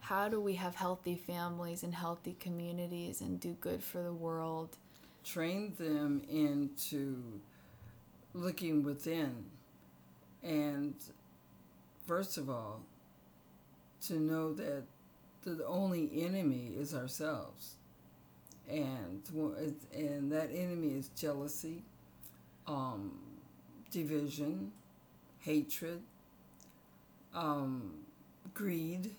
[0.00, 4.76] how do we have healthy families and healthy communities and do good for the world?
[5.24, 7.40] Train them into
[8.34, 9.46] looking within.
[10.42, 10.94] And
[12.06, 12.82] first of all
[14.08, 14.82] to know that
[15.52, 17.74] the only enemy is ourselves,
[18.68, 19.22] and
[19.94, 21.82] and that enemy is jealousy,
[22.66, 23.18] um,
[23.90, 24.72] division,
[25.40, 26.00] hatred,
[27.34, 27.92] um,
[28.54, 29.10] greed,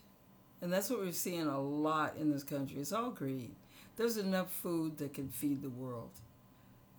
[0.60, 2.80] and that's what we're seeing a lot in this country.
[2.80, 3.54] It's all greed.
[3.96, 6.10] There's enough food that can feed the world.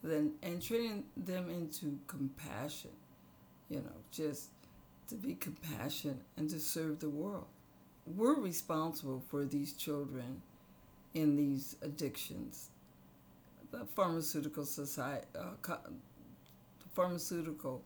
[0.04, 2.92] Then and training them into compassion,
[3.70, 4.50] you know, just
[5.10, 7.48] to be compassionate and to serve the world
[8.16, 10.42] we're responsible for these children
[11.14, 12.70] in these addictions.
[13.72, 17.84] The pharmaceutical society, uh, co- the pharmaceutical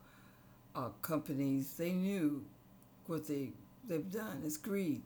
[0.75, 2.45] uh, companies, they knew
[3.07, 3.53] what they
[3.88, 4.41] they've done.
[4.45, 5.03] It's greed.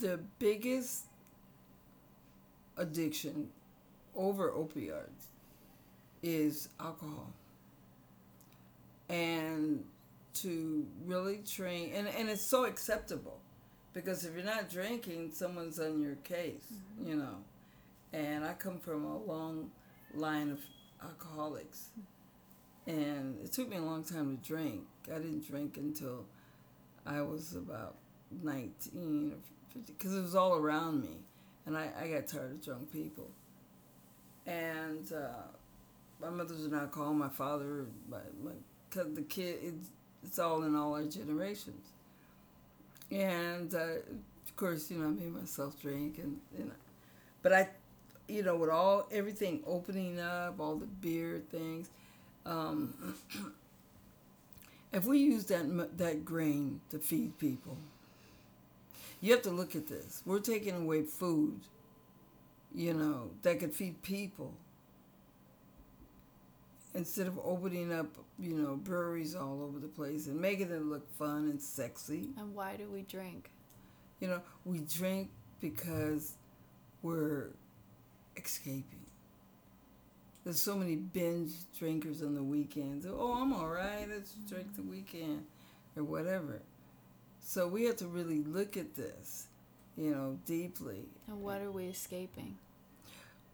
[0.00, 1.06] The biggest
[2.76, 3.48] addiction
[4.16, 5.28] over opioids
[6.22, 7.32] is alcohol.
[9.08, 9.84] And
[10.34, 13.38] to really train and, and it's so acceptable
[13.92, 17.10] because if you're not drinking someone's on your case mm-hmm.
[17.10, 17.36] you know?
[18.12, 19.70] And i come from a long
[20.14, 20.60] line of
[21.02, 21.88] alcoholics
[22.86, 24.82] and it took me a long time to drink.
[25.08, 26.24] I didn't drink until
[27.04, 27.96] i was about
[28.42, 29.38] 19 or
[29.74, 31.18] 50 because it was all around me
[31.66, 33.30] and I, I got tired of drunk people.
[34.46, 35.46] And uh,
[36.20, 38.52] my mother's an alcoholic my father my, my
[38.94, 39.74] the kid
[40.24, 41.86] it's all in all our generations.
[43.10, 43.78] And uh,
[44.46, 46.72] of course, you know, I made myself drink, and know,
[47.42, 47.68] but I,
[48.28, 51.90] you know, with all everything opening up, all the beer things,
[52.46, 52.94] um,
[54.92, 57.76] if we use that that grain to feed people,
[59.20, 60.22] you have to look at this.
[60.26, 61.60] We're taking away food,
[62.74, 64.54] you know, that could feed people
[66.94, 68.06] instead of opening up,
[68.38, 72.30] you know, breweries all over the place and making it look fun and sexy.
[72.38, 73.50] And why do we drink?
[74.20, 76.34] You know, we drink because
[77.02, 77.48] we're
[78.36, 79.06] escaping.
[80.44, 83.06] There's so many binge drinkers on the weekends.
[83.06, 84.06] Oh, I'm all right.
[84.08, 84.54] Let's mm-hmm.
[84.54, 85.46] drink the weekend
[85.96, 86.60] or whatever.
[87.40, 89.46] So we have to really look at this,
[89.96, 91.04] you know, deeply.
[91.28, 92.56] And what are we escaping?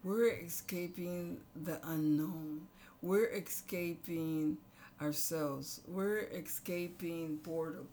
[0.05, 2.69] We're escaping the unknown.
[3.03, 4.59] We're escaping
[5.01, 5.81] ourselves.
[5.87, 7.89] We're escaping boredom.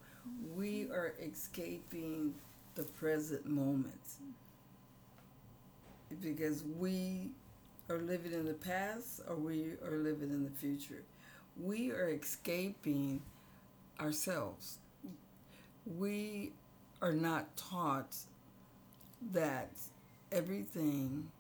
[0.56, 2.34] We are escaping
[2.74, 4.02] the present moment
[6.22, 7.30] because we
[7.89, 11.04] are living in the past or we are living in the future.
[11.62, 13.22] We are escaping
[14.00, 14.80] ourselves.
[15.86, 16.52] We
[17.02, 18.15] are not taught
[19.32, 19.72] that
[20.32, 21.32] everything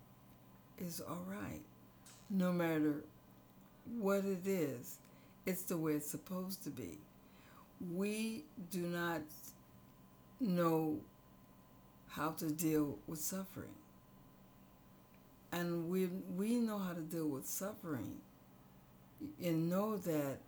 [0.77, 1.61] is all right,
[2.29, 3.03] no matter
[3.85, 4.97] what it is.
[5.45, 6.99] It's the way it's supposed to be.
[7.93, 9.21] We do not
[10.39, 10.99] know
[12.09, 13.75] how to deal with suffering
[15.51, 18.17] and we we know how to deal with suffering
[19.43, 20.39] and know that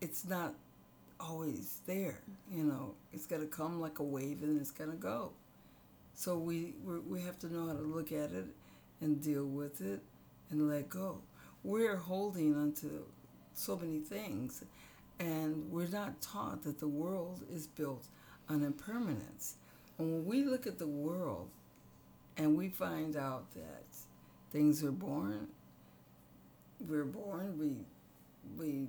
[0.00, 0.54] it's not
[1.20, 4.96] always there you know it's going to come like a wave and it's going to
[4.96, 5.30] go
[6.14, 6.74] so we
[7.08, 8.46] we have to know how to look at it
[9.00, 10.00] and deal with it
[10.50, 11.18] and let go
[11.64, 13.02] we're holding onto
[13.54, 14.64] so many things
[15.18, 18.06] and we're not taught that the world is built
[18.48, 19.56] on impermanence
[19.98, 21.50] and when we look at the world
[22.38, 23.84] and we find out that
[24.50, 25.48] things are born.
[26.80, 27.58] We're born.
[27.58, 27.84] We
[28.56, 28.88] we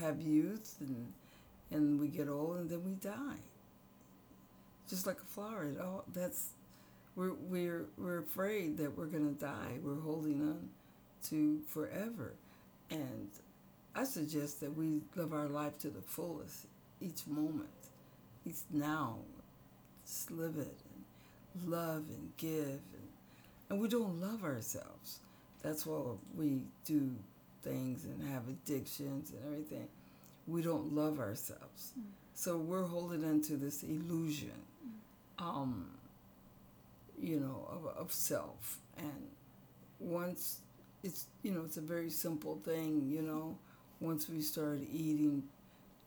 [0.00, 1.12] have youth and
[1.70, 3.38] and we get old and then we die.
[4.88, 5.64] Just like a flower.
[5.64, 6.48] It all that's
[7.16, 9.78] we're we're we're afraid that we're gonna die.
[9.82, 10.68] We're holding on
[11.28, 12.34] to forever.
[12.90, 13.28] And
[13.94, 16.66] I suggest that we live our life to the fullest
[17.00, 17.68] each moment,
[18.44, 19.18] each now.
[20.06, 20.76] Just live it
[21.54, 22.66] and love and give.
[22.66, 23.08] And,
[23.68, 25.20] and we don't love ourselves.
[25.62, 26.00] That's why
[26.34, 27.14] we do
[27.62, 29.88] things and have addictions and everything.
[30.46, 31.92] We don't love ourselves.
[31.98, 32.04] Mm.
[32.34, 34.52] So we're holding on to this illusion,
[34.84, 35.44] mm.
[35.44, 35.86] um,
[37.20, 38.78] you know, of, of self.
[38.96, 39.28] And
[39.98, 40.60] once
[41.02, 43.56] it's, you know, it's a very simple thing, you know,
[44.00, 45.42] once we start eating,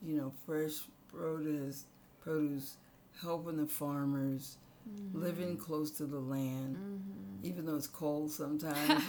[0.02, 1.86] you know, fresh produce,
[2.22, 2.78] produce,
[3.22, 4.58] helping the farmers,
[4.90, 5.22] mm-hmm.
[5.22, 7.48] living close to the land, mm-hmm.
[7.48, 9.04] even though it's cold sometimes.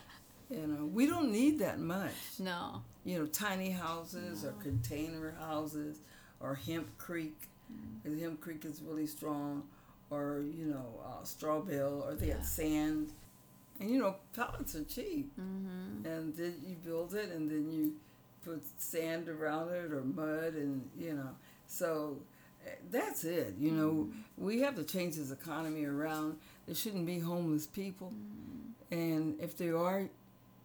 [0.50, 2.14] you know, we don't need that much.
[2.38, 2.82] No.
[3.04, 4.50] You know, tiny houses no.
[4.50, 6.00] or container houses
[6.40, 7.48] or hemp creek.
[8.06, 8.34] Mm-hmm.
[8.36, 9.64] creek is really strong,
[10.10, 12.34] or you know, uh, straw bale, or they yeah.
[12.34, 13.10] had sand.
[13.80, 15.32] And you know, pallets are cheap.
[15.38, 16.06] Mm-hmm.
[16.06, 17.94] And then you build it, and then you
[18.44, 21.30] put sand around it or mud, and you know,
[21.66, 22.18] so
[22.90, 23.54] that's it.
[23.58, 24.44] You know, mm-hmm.
[24.44, 26.36] we have to change this economy around.
[26.66, 28.94] There shouldn't be homeless people, mm-hmm.
[28.94, 30.08] and if there are,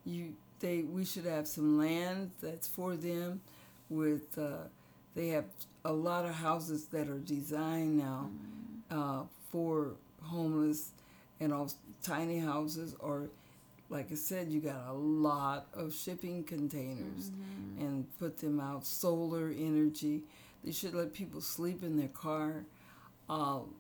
[0.06, 3.42] you they we should have some land that's for them.
[3.90, 4.68] With uh,
[5.16, 5.46] they have
[5.84, 8.61] a lot of houses that are designed now mm-hmm.
[8.92, 10.92] Uh, for homeless
[11.40, 11.72] and all
[12.04, 13.30] tiny houses or
[13.92, 17.86] like I said, you got a lot of shipping containers mm-hmm.
[17.86, 18.86] and put them out.
[18.86, 20.22] Solar energy.
[20.64, 22.64] They should let people sleep in their car.
[23.30, 23.76] Um,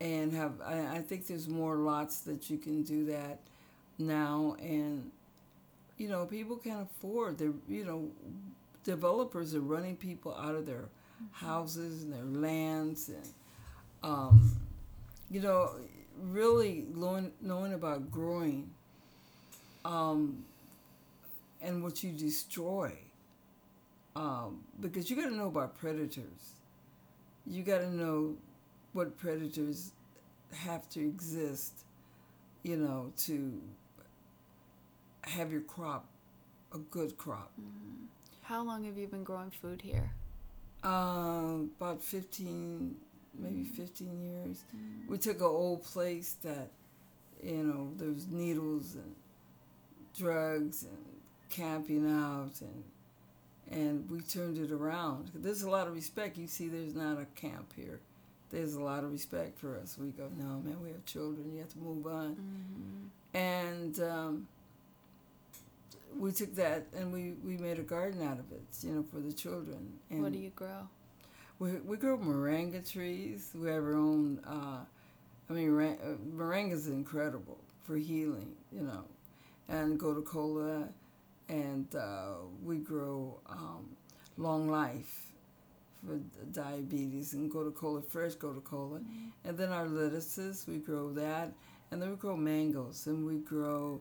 [0.00, 3.38] and have, I, I think there's more lots that you can do that
[3.96, 4.56] now.
[4.60, 5.12] And,
[5.98, 8.08] you know, people can afford, they're, you know,
[8.82, 10.88] developers are running people out of their
[11.22, 11.46] mm-hmm.
[11.46, 13.08] houses and their lands.
[13.08, 13.22] And,
[14.02, 14.56] um,
[15.30, 15.76] you know,
[16.20, 18.70] really knowing, knowing about growing
[19.84, 20.44] um,
[21.60, 22.92] and what you destroy
[24.14, 26.56] um, because you got to know about predators.
[27.46, 28.36] You got to know
[28.92, 29.92] what predators
[30.54, 31.84] have to exist,
[32.62, 33.60] you know, to
[35.22, 36.06] have your crop
[36.74, 37.52] a good crop.
[37.60, 38.04] Mm-hmm.
[38.42, 40.12] How long have you been growing food here?
[40.84, 42.96] Uh, about 15,
[43.38, 43.74] maybe mm-hmm.
[43.74, 44.64] 15 years.
[44.74, 45.10] Mm-hmm.
[45.10, 46.68] We took an old place that,
[47.42, 49.14] you know, there was needles and
[50.16, 50.98] drugs and
[51.50, 52.84] camping out and
[53.70, 55.30] and we turned it around.
[55.34, 56.36] There's a lot of respect.
[56.36, 58.00] You see, there's not a camp here.
[58.50, 59.96] There's a lot of respect for us.
[59.98, 61.52] We go, no, man, we have children.
[61.54, 62.36] You have to move on.
[62.36, 63.36] Mm-hmm.
[63.38, 64.48] And um,
[66.18, 69.20] we took that and we, we made a garden out of it, you know, for
[69.20, 69.94] the children.
[70.10, 70.88] And what do you grow?
[71.62, 73.50] We, we grow moringa trees.
[73.54, 74.80] We have our own, uh,
[75.48, 79.04] I mean, uh, moringa is incredible for healing, you know,
[79.68, 80.88] and gotu kola
[81.48, 82.34] and uh,
[82.64, 83.90] we grow um,
[84.38, 85.32] long life
[86.04, 86.18] for
[86.52, 89.48] diabetes and gotu kola fresh gotu kola Mm-hmm.
[89.48, 91.52] and then our lettuces we grow that
[91.90, 94.00] and then we grow mangoes and we grow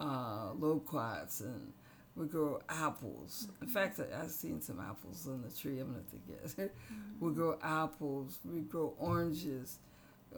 [0.00, 1.72] uh, loquats and
[2.16, 3.48] we grow apples.
[3.60, 5.80] In fact I, i've seen some apples on the tree.
[5.80, 6.72] I'm have to get
[7.20, 8.38] we grow apples.
[8.44, 9.78] We grow oranges.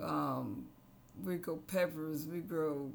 [0.01, 0.67] Um,
[1.25, 2.27] we grow peppers.
[2.27, 2.91] We grow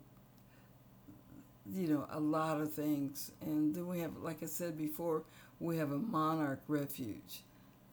[1.72, 3.32] you know a lot of things.
[3.42, 5.24] And then we have like i said before
[5.60, 7.42] we have a monarch refuge.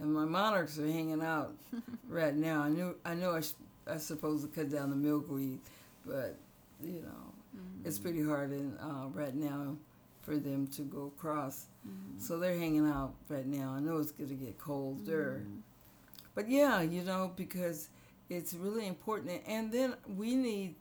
[0.00, 1.54] And my monarchs are hanging out
[2.08, 2.62] right now.
[2.62, 3.52] I knew i know i, sh-
[3.86, 5.60] I supposed to cut down the milkweed
[6.06, 6.36] but
[6.82, 7.32] you know
[7.84, 9.76] it's pretty hard in uh, right now
[10.28, 11.66] for them to go across.
[12.18, 13.72] So they're hanging out right now.
[13.74, 15.42] I know it's going to get colder.
[16.34, 17.88] But yeah you know because
[18.28, 19.42] it's really important.
[19.46, 20.74] And then we need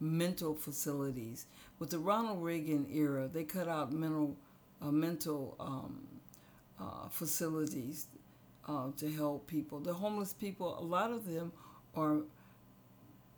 [0.00, 1.46] mental facilities.
[1.78, 4.36] With the ronald reagan era they cut out mental
[4.80, 6.00] uh, mental um,
[6.80, 8.06] uh, facilities
[8.66, 9.80] uh, to help people.
[9.80, 11.52] The homeless people a lot of them
[11.94, 12.20] are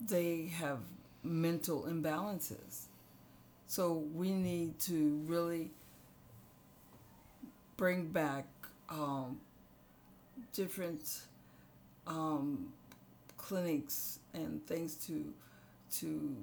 [0.00, 0.78] they have
[1.24, 2.86] mental imbalances
[3.66, 5.70] so we need to really
[7.76, 8.46] bring back
[8.88, 9.40] um,
[10.52, 11.20] different
[12.06, 12.72] um,
[13.36, 15.32] clinics and things to
[15.92, 16.36] to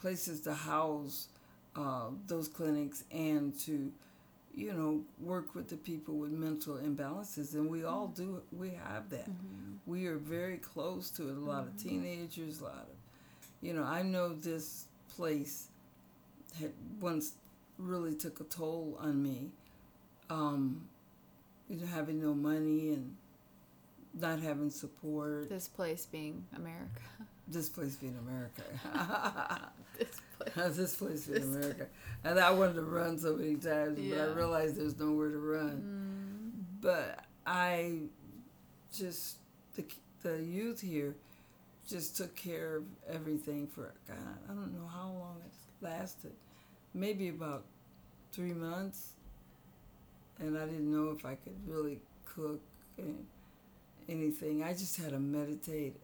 [0.00, 1.28] places to house
[1.76, 3.92] uh, those clinics and to
[4.54, 9.08] you know work with the people with mental imbalances and we all do we have
[9.10, 9.26] that.
[9.86, 12.96] We are very close to it a lot of teenagers a lot of
[13.62, 15.68] you know i know this place
[16.58, 17.32] had once
[17.78, 19.50] really took a toll on me
[20.28, 20.82] um
[21.68, 23.16] you know having no money and
[24.12, 25.48] not having support.
[25.48, 27.00] This place being America.
[27.48, 28.62] this place being america.
[29.98, 30.76] This place.
[30.76, 31.86] this place being america.
[32.24, 34.34] and i wanted to run so many times but i Yeah.
[34.34, 36.66] realized there's nowhere to run.
[36.80, 38.00] But i
[38.92, 39.36] just
[39.76, 39.84] the,
[40.22, 41.14] the youth here
[41.88, 44.16] just took care of everything for god.
[44.48, 46.32] I don't know how long it lasted
[46.94, 47.64] maybe about
[48.32, 49.12] three months
[50.38, 52.60] and i didn't know if i could really cook
[52.98, 53.26] and
[54.08, 54.62] anything.
[54.62, 55.96] I just had to meditate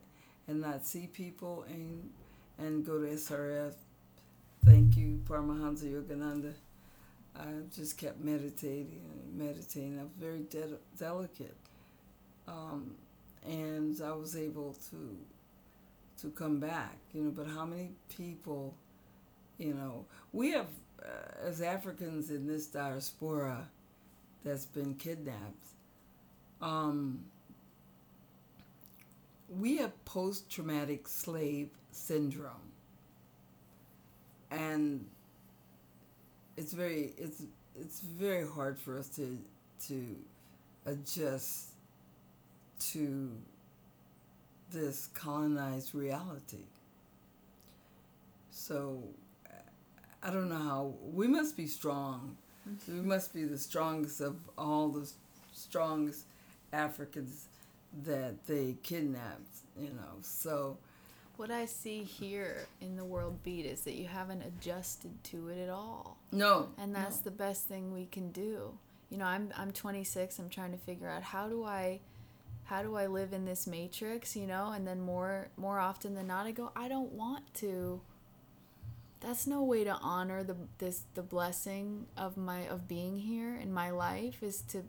[0.48, 2.10] and not see people and
[2.58, 3.74] and go to srf
[4.64, 6.54] thank you paramahansa yogananda.
[7.36, 9.98] I just kept meditating and meditating.
[9.98, 11.56] I was very de- delicate
[12.48, 12.94] um,
[13.46, 15.16] and i was able to
[16.20, 18.74] to come back you know but how many people
[19.58, 20.68] you know we have
[21.02, 23.66] uh, as africans in this diaspora
[24.44, 25.66] that's been kidnapped
[26.60, 27.20] um,
[29.48, 32.52] we have post-traumatic slave syndrome.
[34.50, 35.06] And
[36.56, 37.42] it's very it's
[37.78, 39.38] it's very hard for us to
[39.88, 40.16] to
[40.86, 41.70] adjust
[42.78, 43.32] to
[44.72, 46.64] this colonized reality.
[48.50, 49.02] So
[50.26, 52.36] i don't know how we must be strong
[52.68, 52.96] mm-hmm.
[52.96, 55.10] we must be the strongest of all the
[55.52, 56.24] strongest
[56.72, 57.48] africans
[58.04, 60.76] that they kidnapped you know so
[61.36, 65.58] What I see here in the world beat is that you haven't adjusted to it
[65.62, 66.16] at all.
[66.32, 67.24] no And that's no.
[67.24, 68.72] the best thing we can do.
[69.10, 70.38] You know, I'm I'm 26.
[70.38, 72.00] I'm trying to figure out how do I
[72.64, 74.72] how do I live in this matrix, you know?
[74.72, 78.00] And then more more often than not I go, I don't want to.
[79.26, 83.74] That's no way to honor the this the blessing of my of being here in
[83.74, 84.84] my life is to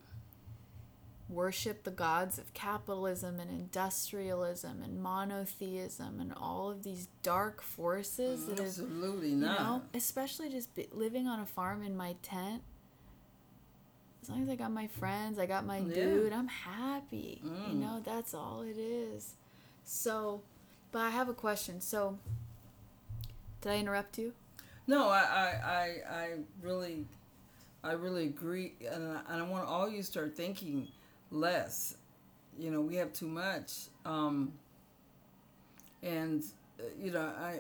[1.28, 8.46] worship the gods of capitalism and industrialism and monotheism and all of these dark forces
[8.46, 12.62] that absolutely you not know, especially just be, living on a farm in my tent.
[14.22, 15.94] As long as I got my friends, I got my Yeah.
[15.96, 17.42] dude, I'm happy.
[17.44, 17.80] You Mm.
[17.80, 19.34] know, that's all it is.
[19.84, 20.44] So,
[20.92, 21.82] but I have a question.
[21.82, 22.20] So,
[23.62, 24.34] did I interrupt you?
[24.88, 26.30] No, I, I, I, I
[26.62, 27.06] really,
[27.84, 30.88] I really agree, and I, and I want all you to start thinking
[31.32, 31.96] less.
[32.58, 33.74] You know, we have too much,
[34.06, 34.54] um,
[36.02, 36.44] and
[36.80, 37.60] uh, you know, I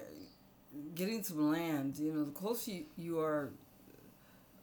[0.95, 1.97] getting some land.
[1.97, 3.51] You know, the closer you, you are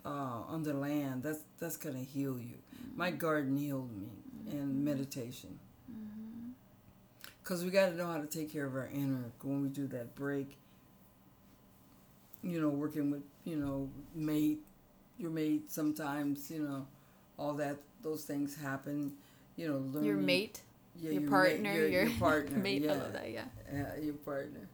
[0.04, 2.56] uh, on the land, that's that's gonna heal you.
[2.96, 4.08] My garden healed me,
[4.50, 5.58] and meditation.
[7.42, 9.86] Because we got to know how to take care of our inner when we do
[9.88, 10.56] that break
[12.44, 14.60] you know, working with, you know, mate,
[15.18, 16.86] your mate sometimes, you know,
[17.38, 19.12] all that, those things happen,
[19.56, 20.04] you know, learning.
[20.08, 20.60] Your mate,
[21.00, 22.82] yeah, your mate- partner, your, your, your partner, mate.
[22.82, 23.30] yeah, I love that.
[23.30, 24.68] Yeah, yeah, your partner.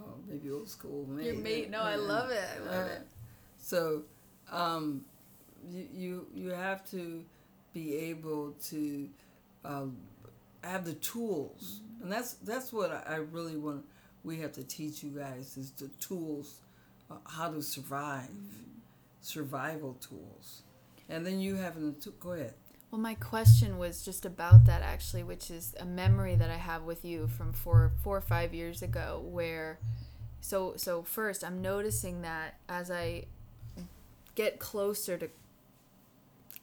[0.00, 1.26] Oh, maybe old school mate.
[1.26, 1.70] your mate.
[1.70, 2.44] No, I love it.
[2.56, 3.06] I love Uh, it.
[3.58, 4.02] So,
[4.50, 5.04] um,
[5.70, 7.24] you, you you have to
[7.72, 9.08] be able to
[9.64, 9.84] uh,
[10.64, 12.04] have the tools, mm-hmm.
[12.04, 13.84] and that's that's what I, I really want.
[14.24, 16.71] We have to teach you guys is the tools, uh,
[17.26, 18.78] how to survive, mm-hmm.
[19.20, 20.62] survival tools,
[21.08, 22.54] and then you have to go ahead.
[22.90, 26.82] Well, my question was just about that actually, which is a memory that I have
[26.82, 29.22] with you from four, four or five years ago.
[29.24, 29.78] Where,
[30.42, 33.24] so so first, I'm noticing that as I
[34.34, 35.30] get closer to,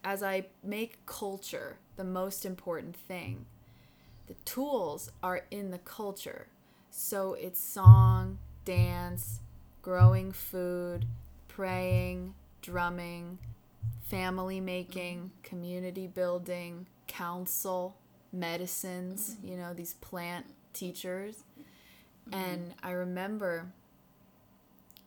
[0.03, 3.47] as I make culture the most important thing,
[4.27, 6.47] the tools are in the culture.
[6.91, 9.39] So it's song, dance,
[9.82, 11.05] growing food,
[11.47, 13.38] praying, drumming,
[14.03, 15.43] family making, mm-hmm.
[15.43, 17.95] community building, counsel,
[18.32, 19.47] medicines, mm-hmm.
[19.47, 21.43] you know, these plant teachers.
[22.30, 22.39] Mm-hmm.
[22.39, 23.67] And I remember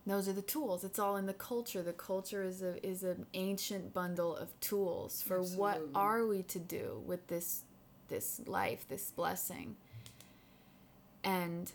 [0.06, 0.82] those are the tools.
[0.84, 1.82] It's all in the culture.
[1.82, 5.60] The culture is a is an ancient bundle of tools for Absolutely.
[5.60, 7.62] what are we to do with this
[8.08, 9.76] this life, this blessing.
[11.24, 11.70] And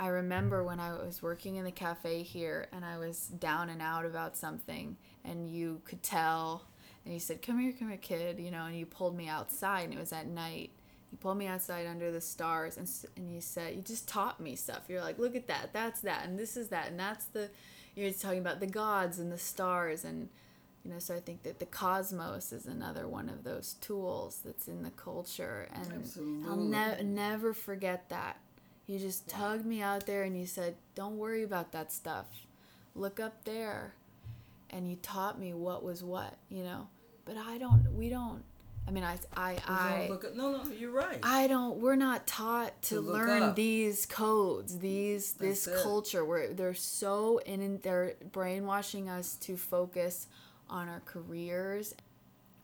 [0.00, 3.82] I remember when I was working in the cafe here and I was down and
[3.82, 6.64] out about something and you could tell
[7.04, 9.84] and you said, "Come here, come here, kid," you know, and you pulled me outside,
[9.84, 10.70] and it was at night.
[11.10, 14.54] You pulled me outside under the stars, and and you said, "You just taught me
[14.56, 17.50] stuff." You're like, "Look at that, that's that, and this is that, and that's the."
[17.96, 20.28] You're talking about the gods and the stars, and
[20.84, 20.98] you know.
[20.98, 24.90] So I think that the cosmos is another one of those tools that's in the
[24.90, 26.48] culture, and Absolutely.
[26.48, 28.36] I'll ne- never forget that.
[28.86, 32.26] You just tugged me out there, and you said, "Don't worry about that stuff.
[32.94, 33.94] Look up there."
[34.72, 36.88] and you taught me what was what, you know.
[37.24, 37.94] But I don't.
[37.94, 38.42] We don't.
[38.88, 40.06] I mean, I, I, I.
[40.08, 41.18] Look at, no, no, you're right.
[41.22, 41.78] I don't.
[41.78, 43.56] We're not taught to, to learn up.
[43.56, 45.82] these codes, these That's this it.
[45.82, 46.24] culture.
[46.24, 50.28] Where they're so in, they're brainwashing us to focus
[50.68, 51.94] on our careers,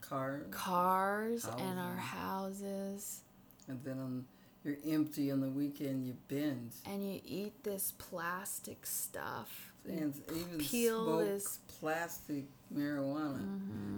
[0.01, 1.61] cars, cars, houses.
[1.61, 3.21] and our houses.
[3.67, 4.25] And then on
[4.67, 6.73] you're empty on the weekend, you binge.
[6.85, 9.71] And you eat this plastic stuff.
[9.87, 12.43] And even peel this plastic
[12.75, 13.39] marijuana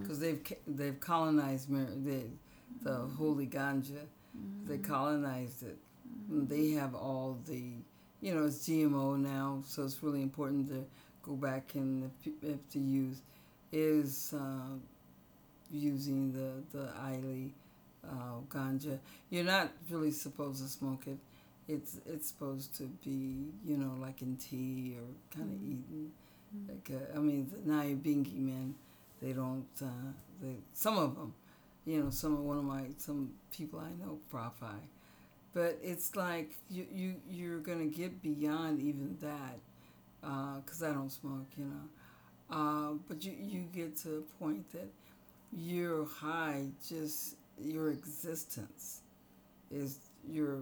[0.02, 0.22] because mm-hmm.
[0.22, 2.26] they've they've colonized mar- they,
[2.84, 3.16] the mm-hmm.
[3.16, 3.94] holy ganja.
[4.38, 4.68] Mm-hmm.
[4.68, 5.80] They colonized it.
[6.30, 7.72] They have all the,
[8.22, 10.86] you know, it's GMO now, so it's really important to
[11.24, 12.12] go back and
[12.44, 13.22] if, to use
[13.72, 14.76] is uh,
[15.72, 17.54] using the the Illy
[18.10, 19.00] uh, ganja.
[19.30, 21.18] You're not really supposed to smoke it.
[21.68, 25.72] It's it's supposed to be you know like in tea or kind of mm-hmm.
[25.72, 26.12] eaten.
[26.56, 26.72] Mm-hmm.
[26.72, 28.76] Like uh, I mean the Nyabinghi men,
[29.22, 29.68] they don't.
[29.82, 31.34] Uh, they some of them,
[31.86, 34.88] you know, some of one of my some people I know profile,
[35.54, 39.60] but it's like you you you're gonna get beyond even that,
[40.22, 41.90] because uh, I don't smoke, you know.
[42.52, 44.90] Uh, but you, you get to a point that
[45.52, 49.02] you're high just your existence
[49.72, 50.60] is your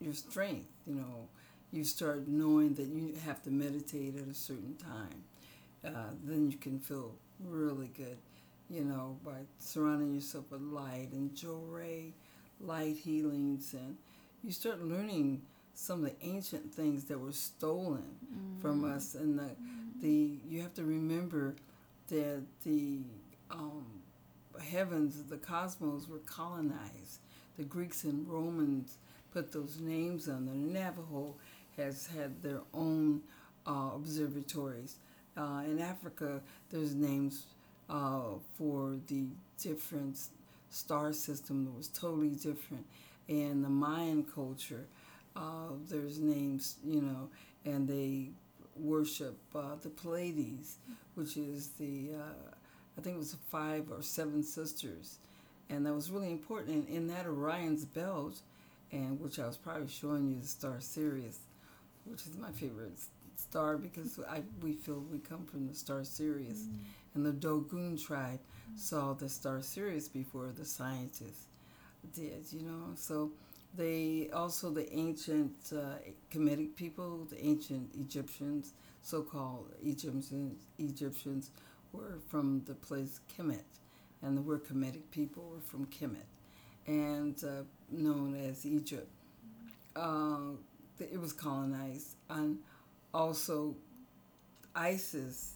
[0.00, 0.68] your strength.
[0.86, 1.28] You know,
[1.72, 5.24] you start knowing that you have to meditate at a certain time.
[5.84, 7.14] Uh, then you can feel
[7.44, 8.18] really good.
[8.68, 12.12] You know, by surrounding yourself with light and Johrei
[12.60, 13.96] light healings, and
[14.44, 15.42] you start learning
[15.74, 18.60] some of the ancient things that were stolen mm-hmm.
[18.60, 19.14] from us.
[19.14, 20.00] And the mm-hmm.
[20.00, 21.56] the you have to remember
[22.08, 23.00] that the
[23.50, 23.86] um,
[24.58, 27.20] heavens, the cosmos were colonized.
[27.56, 28.96] The Greeks and Romans
[29.32, 30.54] put those names on there.
[30.54, 31.34] Navajo
[31.76, 33.20] has had their own
[33.66, 34.96] uh, observatories.
[35.36, 36.40] Uh, in Africa,
[36.70, 37.46] there's names
[37.88, 38.22] uh,
[38.56, 39.24] for the
[39.62, 40.18] different
[40.70, 42.86] star system that was totally different.
[43.28, 44.86] And the Mayan culture,
[45.36, 47.28] uh, there's names, you know,
[47.64, 48.30] and they
[48.76, 50.76] worship uh, the Pleiades,
[51.14, 52.54] which is the uh,
[53.00, 55.20] I think it was five or seven sisters,
[55.70, 56.86] and that was really important.
[56.86, 58.42] And in that Orion's belt,
[58.92, 61.38] and which I was probably showing you the star Sirius,
[62.04, 62.98] which is my favorite
[63.36, 66.76] star because I we feel we come from the star Sirius, mm.
[67.14, 68.40] and the Dogon tribe
[68.70, 68.78] mm.
[68.78, 71.46] saw the star Sirius before the scientists
[72.12, 72.52] did.
[72.52, 73.30] You know, so
[73.78, 75.94] they also the ancient uh,
[76.30, 81.50] Kemetic people, the ancient Egyptians, so-called Egyptians, Egyptians
[81.92, 83.64] were from the place Kemet,
[84.22, 86.28] and the word Kemetic people were from Kemet,
[86.86, 89.08] and uh, known as Egypt.
[89.96, 90.52] Uh,
[90.98, 92.58] it was colonized, and
[93.12, 93.74] also
[94.74, 95.54] Isis,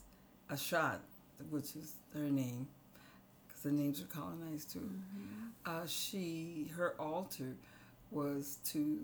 [0.50, 0.98] Ashat,
[1.50, 2.66] which is her name,
[3.46, 4.80] because the names are colonized too.
[4.80, 5.48] Mm-hmm.
[5.66, 7.56] Uh, she, her altar
[8.10, 8.98] was to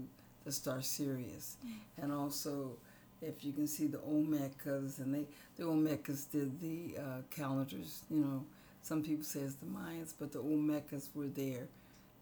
[0.44, 2.02] the star Sirius, mm-hmm.
[2.02, 2.76] and also
[3.22, 8.02] if you can see the Olmecas, and they the Olmecas did the uh, calendars.
[8.10, 8.44] You know,
[8.82, 11.68] some people say it's the Mayans, but the Olmecas were there,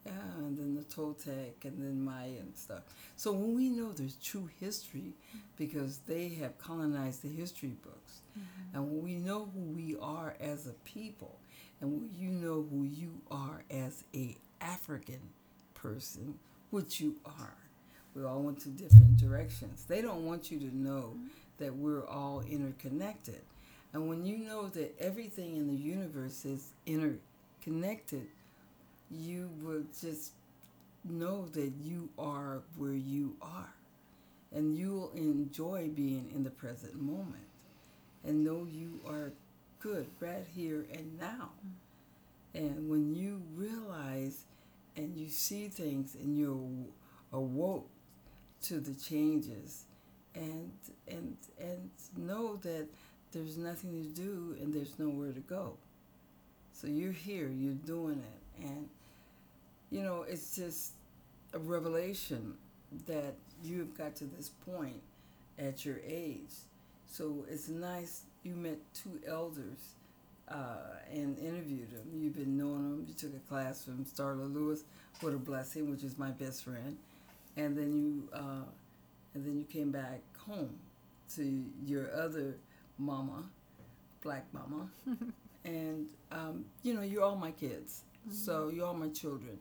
[0.06, 2.82] Yeah, and then the Toltec and then Maya and stuff.
[3.16, 5.14] So when we know there's true history,
[5.56, 8.76] because they have colonized the history books, mm-hmm.
[8.76, 11.38] and when we know who we are as a people,
[11.80, 15.20] and you know who you are as a African
[15.74, 16.38] person,
[16.70, 17.56] which you are.
[18.14, 19.84] We all went to different directions.
[19.84, 21.26] They don't want you to know mm-hmm.
[21.58, 23.40] that we're all interconnected.
[23.92, 28.26] And when you know that everything in the universe is interconnected,
[29.10, 30.32] you will just
[31.04, 33.72] know that you are where you are.
[34.54, 37.44] And you will enjoy being in the present moment
[38.24, 39.32] and know you are
[39.80, 41.50] good right here and now.
[42.54, 44.44] And when you realize
[44.96, 46.58] and you see things and you're
[47.32, 47.88] awoke
[48.62, 49.84] to the changes
[50.34, 50.70] and
[51.06, 52.86] and and know that
[53.32, 55.74] there's nothing to do and there's nowhere to go.
[56.72, 58.88] So you're here, you're doing it and
[59.90, 60.92] you know, it's just
[61.54, 62.54] a revelation
[63.06, 65.00] that you've got to this point
[65.58, 66.52] at your age.
[67.10, 69.94] So it's nice you met two elders
[70.48, 72.06] uh, and interviewed them.
[72.14, 73.06] You've been knowing them.
[73.08, 74.84] You took a class from Starla Lewis,
[75.20, 76.96] what a blessing, which is my best friend,
[77.58, 78.64] and then you uh,
[79.34, 80.78] and then you came back home
[81.34, 82.56] to your other
[82.96, 83.44] mama,
[84.22, 84.88] black mama,
[85.64, 88.34] and um, you know you're all my kids, mm-hmm.
[88.34, 89.58] so you're all my children.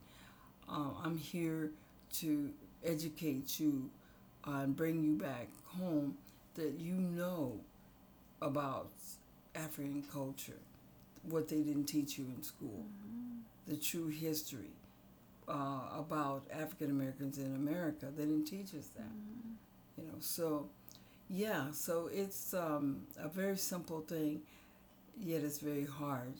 [0.69, 1.71] Uh, I'm here
[2.19, 2.51] to
[2.85, 3.89] educate you
[4.47, 6.15] uh, and bring you back home
[6.55, 7.59] that you know
[8.41, 8.91] about
[9.55, 10.59] African culture,
[11.23, 13.39] what they didn't teach you in school, mm-hmm.
[13.67, 14.76] the true history
[15.47, 18.07] uh, about African Americans in America.
[18.15, 19.53] They didn't teach us that, mm-hmm.
[19.97, 20.15] you know.
[20.19, 20.69] So,
[21.29, 24.41] yeah, so it's um, a very simple thing,
[25.19, 26.33] yet it's very hard.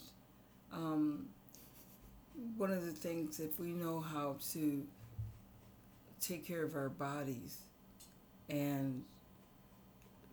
[0.74, 1.28] Um,
[2.58, 4.86] one of the things, if we know how to
[6.20, 7.58] take care of our bodies
[8.50, 9.04] and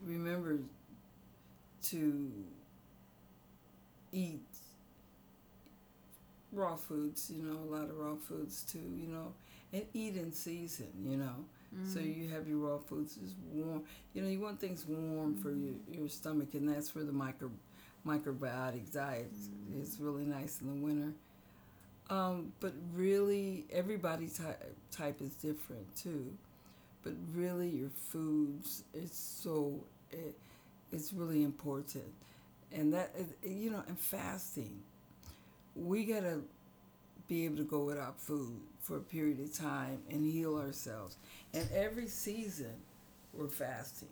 [0.04, 0.58] remember
[1.82, 2.30] to
[4.12, 4.40] eat
[6.54, 9.32] raw foods, you know, a lot of raw foods too, you know,
[9.72, 11.44] and eat in season, you know.
[11.74, 11.92] Mm-hmm.
[11.92, 13.82] So you have your raw foods is warm.
[14.12, 15.42] You know, you want things warm mm-hmm.
[15.42, 17.50] for your, your stomach, and that's where the micro
[18.06, 19.82] microbiotic diet mm-hmm.
[19.82, 21.12] is really nice in the winter.
[22.10, 26.32] Um, but really, everybody type, type is different too.
[27.02, 29.80] But really, your foods is so
[30.10, 30.34] it,
[30.92, 32.12] it's really important,
[32.72, 34.80] and that you know, and fasting.
[35.74, 36.40] We gotta
[37.28, 41.16] be able to go without food for a period of time and heal ourselves.
[41.54, 42.74] And every season,
[43.34, 44.08] we're fasting.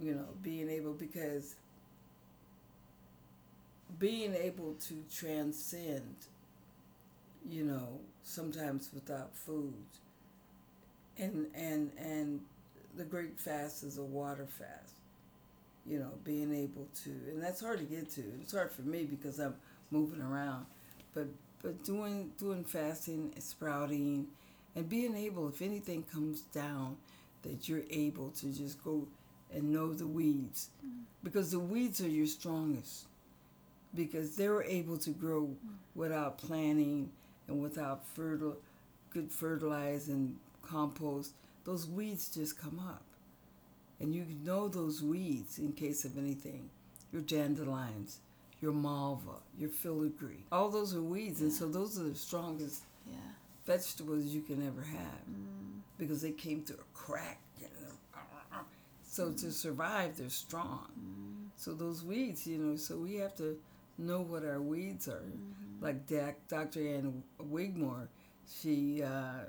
[0.00, 1.56] You know, being able because
[3.98, 6.16] being able to transcend
[7.48, 9.74] you know, sometimes without food.
[11.18, 12.40] And and and
[12.96, 14.94] the great fast is a water fast.
[15.86, 18.22] You know, being able to and that's hard to get to.
[18.42, 19.56] It's hard for me because I'm
[19.94, 20.66] moving around.
[21.14, 21.28] But
[21.62, 24.26] but doing doing fasting, sprouting,
[24.74, 26.96] and being able, if anything comes down,
[27.42, 29.06] that you're able to just go
[29.54, 31.04] and know the weeds, mm.
[31.22, 33.06] because the weeds are your strongest,
[33.94, 35.56] because they were able to grow mm.
[35.94, 37.10] without planting
[37.46, 38.56] and without fertile,
[39.10, 41.32] good fertilizer and compost,
[41.64, 43.02] those weeds just come up.
[44.00, 46.68] And you know those weeds in case of anything.
[47.12, 48.18] Your dandelions,
[48.64, 50.44] your malva, your filaree.
[50.50, 51.46] All those are weeds, yeah.
[51.46, 53.16] and so those are the strongest yeah.
[53.66, 55.80] vegetables you can ever have mm.
[55.98, 57.40] because they came through a crack.
[59.04, 59.40] So mm.
[59.42, 60.88] to survive, they're strong.
[60.98, 61.50] Mm.
[61.56, 63.56] So those weeds, you know, so we have to
[63.98, 65.22] know what our weeds are.
[65.22, 65.84] Mm-hmm.
[65.84, 66.08] Like
[66.48, 66.80] Dr.
[66.80, 68.08] Ann Wigmore,
[68.60, 69.44] she uh,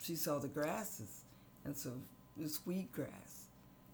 [0.00, 1.24] she saw the grasses,
[1.64, 1.90] and so
[2.38, 3.48] it's wheatgrass.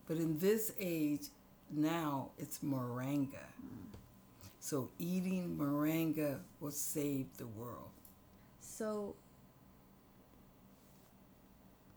[0.08, 1.28] But in this age,
[1.70, 3.46] now it's moringa.
[3.64, 3.92] Mm.
[4.62, 7.90] So eating moringa will save the world.
[8.60, 9.16] So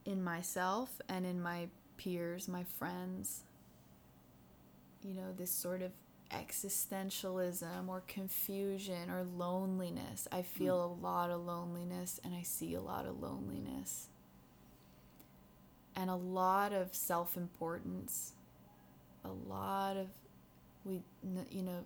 [0.03, 3.43] in myself and in my peers, my friends,
[5.03, 5.91] you know, this sort of
[6.31, 10.27] existentialism or confusion or loneliness.
[10.31, 10.99] I feel mm.
[10.99, 14.07] a lot of loneliness and I see a lot of loneliness.
[15.95, 18.33] And a lot of self importance,
[19.23, 20.07] a lot of,
[20.83, 21.03] we,
[21.51, 21.83] you know,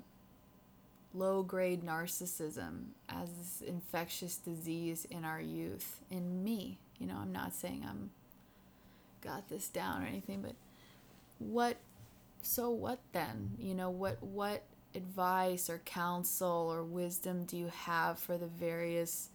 [1.13, 6.77] low grade narcissism as this infectious disease in our youth, in me.
[6.99, 8.11] You know, I'm not saying I'm
[9.21, 10.55] got this down or anything, but
[11.39, 11.77] what
[12.41, 13.51] so what then?
[13.59, 14.63] You know, what what
[14.95, 19.29] advice or counsel or wisdom do you have for the various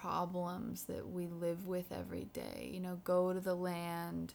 [0.00, 2.70] problems that we live with every day.
[2.72, 4.34] You know, go to the land,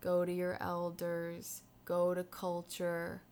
[0.00, 3.22] go to your elders, go to culture,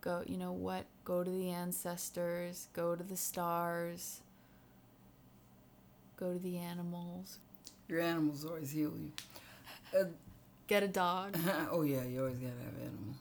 [0.00, 4.20] go, you know what, go to the ancestors, go to the stars,
[6.16, 7.38] go to the animals.
[7.88, 9.12] Your animals always heal you.
[9.98, 10.04] Uh,
[10.66, 11.36] Get a dog.
[11.72, 13.14] oh yeah, you always gotta have animal.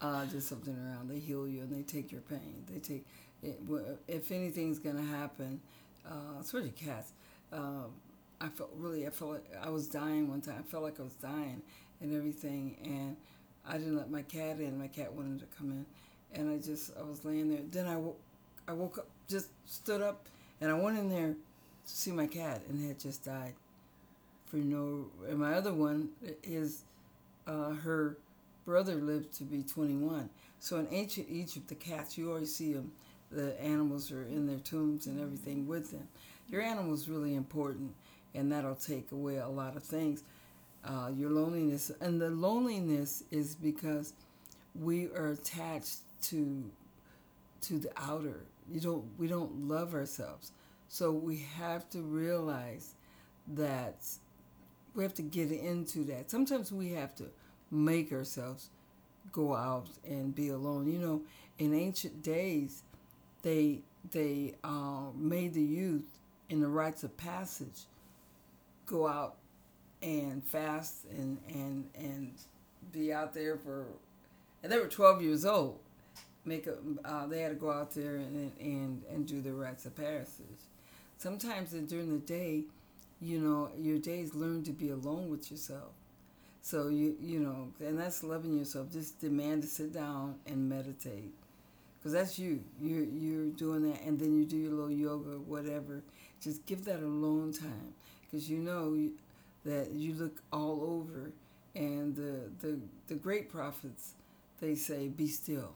[0.00, 1.08] Uh, just something around.
[1.08, 2.64] They heal you and they take your pain.
[2.70, 3.06] They take
[3.42, 3.60] it,
[4.06, 5.60] if anything's gonna happen,
[6.06, 7.12] uh, especially cats.
[7.50, 7.86] Um,
[8.42, 9.06] I felt really.
[9.06, 10.56] I felt like I was dying one time.
[10.58, 11.62] I felt like I was dying
[12.02, 13.16] and everything, and
[13.68, 14.78] I didn't let my cat in.
[14.78, 15.86] My cat wanted to come in,
[16.38, 17.62] and I just I was laying there.
[17.70, 18.20] Then I woke,
[18.68, 20.26] I woke up, just stood up,
[20.60, 23.54] and I went in there to see my cat, and it had just died
[24.46, 25.06] for no.
[25.28, 26.10] And my other one,
[26.42, 26.82] his,
[27.46, 28.16] uh, her
[28.64, 30.30] brother lived to be 21.
[30.58, 32.92] So in ancient Egypt, the cats you always see them.
[33.30, 36.06] The animals are in their tombs and everything with them.
[36.48, 37.92] Your animal's really important,
[38.34, 40.22] and that'll take away a lot of things.
[40.86, 44.12] Uh, your loneliness, and the loneliness is because
[44.74, 46.70] we are attached to
[47.62, 48.40] to the outer.
[48.70, 50.52] You don't we don't love ourselves.
[50.88, 52.94] So we have to realize
[53.48, 54.04] that
[54.94, 56.30] we have to get into that.
[56.30, 57.24] Sometimes we have to
[57.70, 58.70] make ourselves
[59.32, 60.90] go out and be alone.
[60.90, 61.22] You know,
[61.58, 62.82] in ancient days,
[63.42, 63.80] they
[64.10, 67.86] they uh, made the youth in the rites of passage
[68.86, 69.36] go out
[70.06, 72.34] and fast and and and
[72.92, 73.86] be out there for
[74.62, 75.80] and they were 12 years old
[76.44, 79.86] make a uh, they had to go out there and and and do the rites
[79.86, 80.62] of passage
[81.18, 82.64] sometimes during the day
[83.20, 85.92] you know, your days learn to be alone with yourself.
[86.62, 88.92] So you you know, and that's loving yourself.
[88.92, 91.32] Just demand to sit down and meditate,
[91.98, 92.62] because that's you.
[92.82, 96.02] You're you're doing that, and then you do your little yoga, whatever.
[96.42, 98.96] Just give that alone time, because you know
[99.66, 101.32] that you look all over,
[101.74, 104.14] and the the the great prophets,
[104.60, 105.74] they say, be still,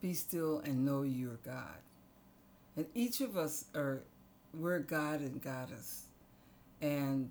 [0.00, 1.78] be still, and know you're God.
[2.76, 4.02] And each of us are,
[4.54, 6.04] we're God and Goddess.
[6.80, 7.30] And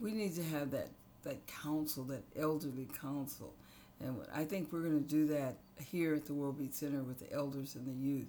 [0.00, 0.88] we need to have that
[1.22, 3.54] that counsel, that elderly counsel,
[4.00, 7.20] and I think we're going to do that here at the World Beat Center with
[7.20, 8.28] the elders and the youth,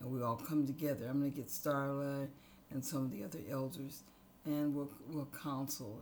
[0.00, 1.06] and we all come together.
[1.08, 2.26] I'm going to get Starla
[2.70, 4.02] and some of the other elders,
[4.46, 6.00] and we'll we'll counsel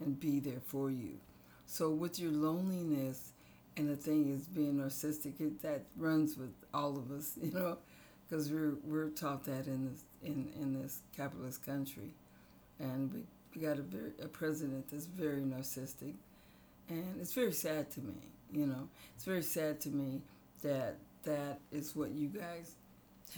[0.00, 1.18] and be there for you.
[1.66, 3.32] So with your loneliness,
[3.76, 7.78] and the thing is being narcissistic, it, that runs with all of us, you know,
[8.28, 12.14] because we're we're taught that in this in in this capitalist country
[12.78, 13.20] and we,
[13.54, 16.14] we got a, very, a president that's very narcissistic,
[16.88, 18.14] and it's very sad to me.
[18.52, 20.22] You know, it's very sad to me
[20.62, 22.74] that that is what you guys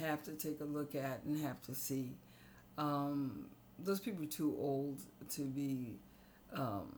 [0.01, 2.13] have to take a look at and have to see.
[2.79, 3.47] Um,
[3.85, 5.97] those people are too old to be
[6.55, 6.93] um,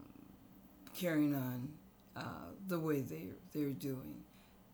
[0.95, 1.69] carrying on
[2.17, 4.17] uh, the way they they're doing.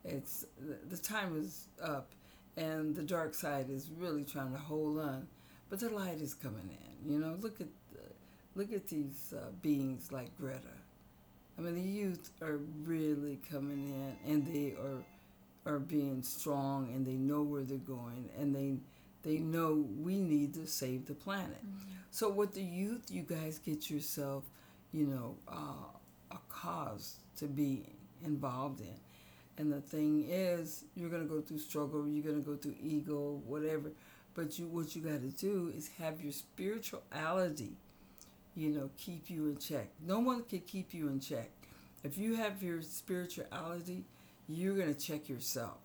[0.04, 2.12] It's the, the time is up,
[2.56, 5.26] and the dark side is really trying to hold on
[5.70, 7.12] but the light is coming in.
[7.12, 7.68] You know, look at
[8.54, 10.76] look at these uh, beings like Greta.
[11.56, 13.88] I mean, the youth are really coming
[14.26, 15.02] in, and they are
[15.72, 18.76] are being strong, and they know where they're going, and they
[19.22, 21.64] they know we need to save the planet.
[21.64, 21.90] Mm-hmm.
[22.10, 24.44] So with the youth, you guys get yourself,
[24.92, 27.84] you know, uh, a cause to be
[28.24, 28.98] involved in.
[29.58, 33.92] And the thing is, you're gonna go through struggle, you're gonna go through ego, whatever.
[34.34, 37.72] But you, what you got to do is have your spirituality,
[38.54, 39.88] you know, keep you in check.
[40.06, 41.50] No one can keep you in check.
[42.04, 44.04] If you have your spirituality,
[44.48, 45.78] you're going to check yourself.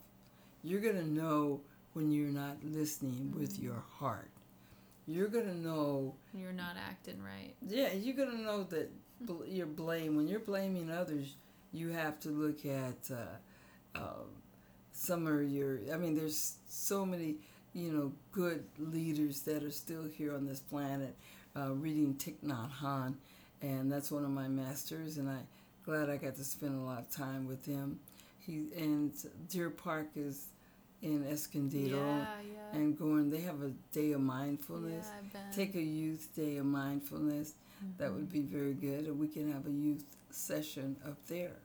[0.63, 1.61] You're going to know
[1.95, 3.65] when you're not listening with mm-hmm.
[3.65, 4.29] your heart.
[5.07, 6.15] You're going to know.
[6.33, 7.53] You're not acting right.
[7.67, 8.91] Yeah, you're going to know that
[9.47, 10.15] you're blame.
[10.15, 11.35] When you're blaming others,
[11.71, 14.23] you have to look at uh, uh,
[14.91, 15.79] some of your.
[15.93, 17.37] I mean, there's so many
[17.75, 21.13] you know, good leaders that are still here on this planet.
[21.55, 23.15] Uh, reading Thich Nhat Hanh,
[23.61, 25.47] and that's one of my masters, and I'm
[25.85, 27.99] glad I got to spend a lot of time with him.
[28.39, 29.13] He and
[29.49, 30.47] Deer Park is
[31.05, 32.79] in Escondido yeah, yeah.
[32.79, 33.29] and going.
[33.29, 35.07] They have a day of mindfulness.
[35.33, 37.53] Yeah, Take a youth day of mindfulness.
[37.77, 38.03] Mm-hmm.
[38.03, 41.57] That would be very good, and we can have a youth session up there.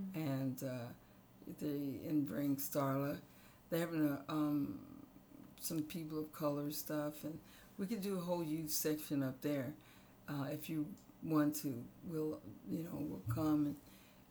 [0.00, 0.28] Mm-hmm.
[0.28, 3.18] And uh, they and bring Starla.
[3.70, 4.78] They're having a um,
[5.60, 7.38] some people of color stuff, and
[7.78, 9.74] we could do a whole youth section up there.
[10.28, 10.86] Uh, if you
[11.24, 12.38] want to, we'll
[12.70, 13.76] you know we'll come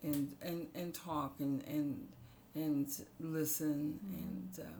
[0.01, 2.07] and and and, and talk and and
[2.55, 2.87] and
[3.19, 4.15] listen mm-hmm.
[4.15, 4.79] and uh,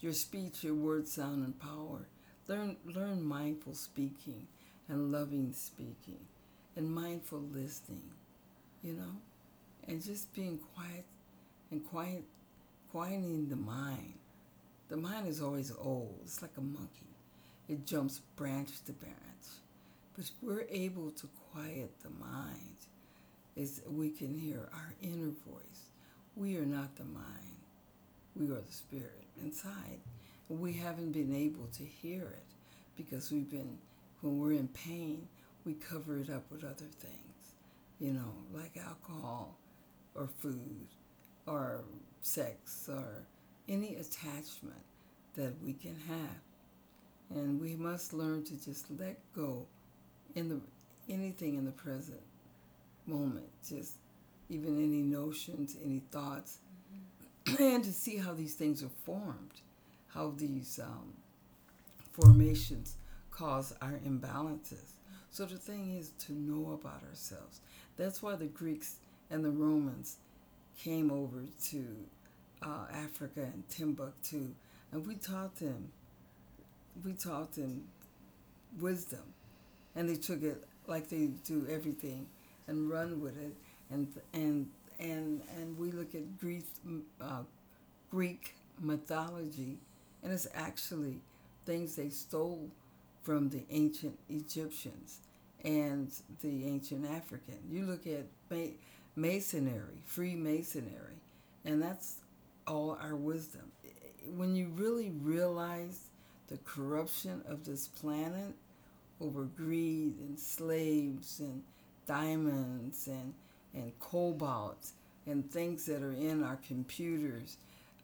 [0.00, 2.06] your speech, your words, sound and power.
[2.48, 4.46] learn learn mindful speaking
[4.88, 6.26] and loving speaking
[6.76, 8.10] and mindful listening,
[8.82, 9.16] you know,
[9.88, 11.04] and just being quiet
[11.70, 12.24] and quiet,
[12.90, 14.14] quieting the mind.
[14.88, 16.18] The mind is always old.
[16.24, 17.16] It's like a monkey.
[17.68, 19.16] It jumps branch to branch.
[20.14, 22.76] But we're able to quiet the mind,
[23.56, 25.91] is we can hear our inner voice.
[26.36, 27.56] We are not the mind.
[28.34, 30.00] We are the spirit inside.
[30.48, 32.44] We haven't been able to hear it
[32.96, 33.78] because we've been,
[34.20, 35.28] when we're in pain,
[35.64, 37.54] we cover it up with other things,
[38.00, 39.56] you know, like alcohol
[40.14, 40.86] or food
[41.46, 41.84] or
[42.22, 43.24] sex or
[43.68, 44.84] any attachment
[45.36, 47.38] that we can have.
[47.38, 49.66] And we must learn to just let go
[50.34, 50.60] in the
[51.08, 52.20] anything in the present
[53.06, 53.94] moment, just
[54.52, 56.58] even any notions, any thoughts,
[57.48, 57.62] mm-hmm.
[57.74, 59.62] and to see how these things are formed,
[60.08, 61.14] how these um,
[62.12, 62.96] formations
[63.30, 64.92] cause our imbalances.
[65.30, 67.60] So the thing is to know about ourselves.
[67.96, 68.96] That's why the Greeks
[69.30, 70.16] and the Romans
[70.78, 71.84] came over to
[72.62, 74.50] uh, Africa and Timbuktu,
[74.92, 75.90] and we taught them,
[77.02, 77.84] we taught them
[78.78, 79.22] wisdom,
[79.96, 82.26] and they took it like they do everything,
[82.66, 83.56] and run with it,
[83.92, 86.64] and and and and we look at Greek
[87.20, 87.42] uh,
[88.10, 89.78] Greek mythology,
[90.22, 91.20] and it's actually
[91.66, 92.70] things they stole
[93.22, 95.18] from the ancient Egyptians
[95.64, 96.12] and
[96.42, 97.58] the ancient African.
[97.70, 98.26] You look at
[99.16, 101.16] Masonry, Freemasonry,
[101.64, 102.16] and that's
[102.66, 103.70] all our wisdom.
[104.36, 106.06] When you really realize
[106.48, 108.54] the corruption of this planet
[109.20, 111.62] over greed and slaves and
[112.06, 113.34] diamonds and,
[113.74, 114.90] and cobalt
[115.26, 117.56] and things that are in our computers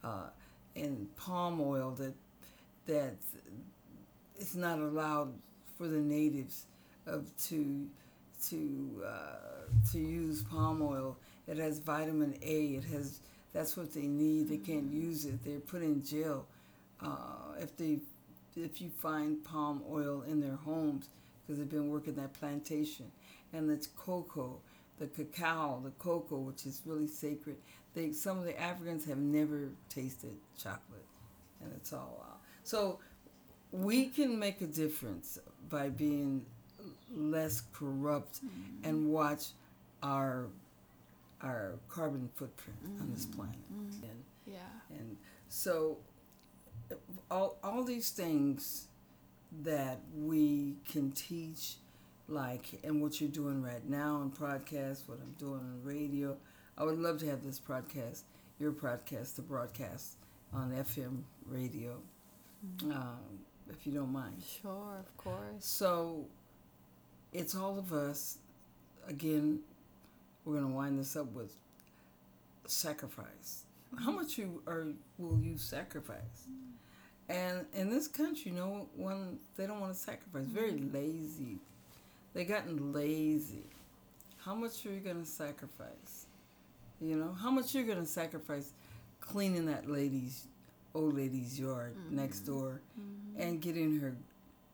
[0.05, 0.29] uh,
[0.77, 2.15] and palm oil that
[2.87, 3.15] that
[4.37, 5.33] it's not allowed
[5.77, 6.65] for the natives
[7.07, 7.87] of to
[8.49, 11.17] to uh, to use palm oil.
[11.47, 12.65] It has vitamin A.
[12.77, 13.21] It has
[13.53, 14.49] that's what they need.
[14.49, 15.03] They can't mm-hmm.
[15.03, 15.45] use it.
[15.45, 16.47] They're put in jail
[17.03, 17.99] uh, if they
[18.57, 21.09] if you find palm oil in their homes
[21.49, 23.11] because they've been working that plantation.
[23.53, 24.61] And it's cocoa,
[24.99, 27.57] the cacao, the cocoa, which is really sacred.
[27.95, 31.07] They some of the Africans have never tasted chocolate,
[31.63, 32.41] and it's all out.
[32.65, 32.99] So
[33.73, 35.39] we can make a difference
[35.69, 36.45] by being
[37.15, 38.89] less corrupt mm-hmm.
[38.89, 39.47] and watch
[40.03, 40.47] our
[41.43, 43.03] our carbon footprint mm-hmm.
[43.03, 43.41] on this mm-hmm.
[43.41, 43.73] planet.
[43.73, 44.05] Mm-hmm.
[44.05, 44.97] And, yeah.
[44.99, 45.17] And
[45.49, 45.99] so
[47.31, 48.87] all all these things
[49.63, 51.77] that we can teach
[52.29, 56.37] like and what you're doing right now on podcast, what I'm doing on radio.
[56.77, 58.23] I would love to have this podcast,
[58.61, 60.17] your podcast, to broadcast
[60.53, 61.97] on FM radio.
[62.65, 62.93] Mm-hmm.
[62.93, 64.43] Um, if you don't mind.
[64.63, 65.39] Sure, of course.
[65.59, 66.27] So
[67.33, 68.39] it's all of us.
[69.07, 69.61] Again,
[70.45, 71.53] we're going to wind this up with
[72.67, 73.65] sacrifice.
[73.99, 76.47] How much you are will you sacrifice?
[77.29, 80.47] And in this country, no one they don't want to sacrifice.
[80.47, 80.95] Very mm-hmm.
[80.95, 81.59] lazy.
[82.39, 83.65] They gotten lazy.
[84.37, 86.27] How much are you going to sacrifice?
[87.01, 88.75] You know, how much you're going to sacrifice
[89.21, 90.47] cleaning that lady's
[90.95, 92.15] old lady's yard mm-hmm.
[92.15, 93.43] next door mm-hmm.
[93.43, 94.15] and getting her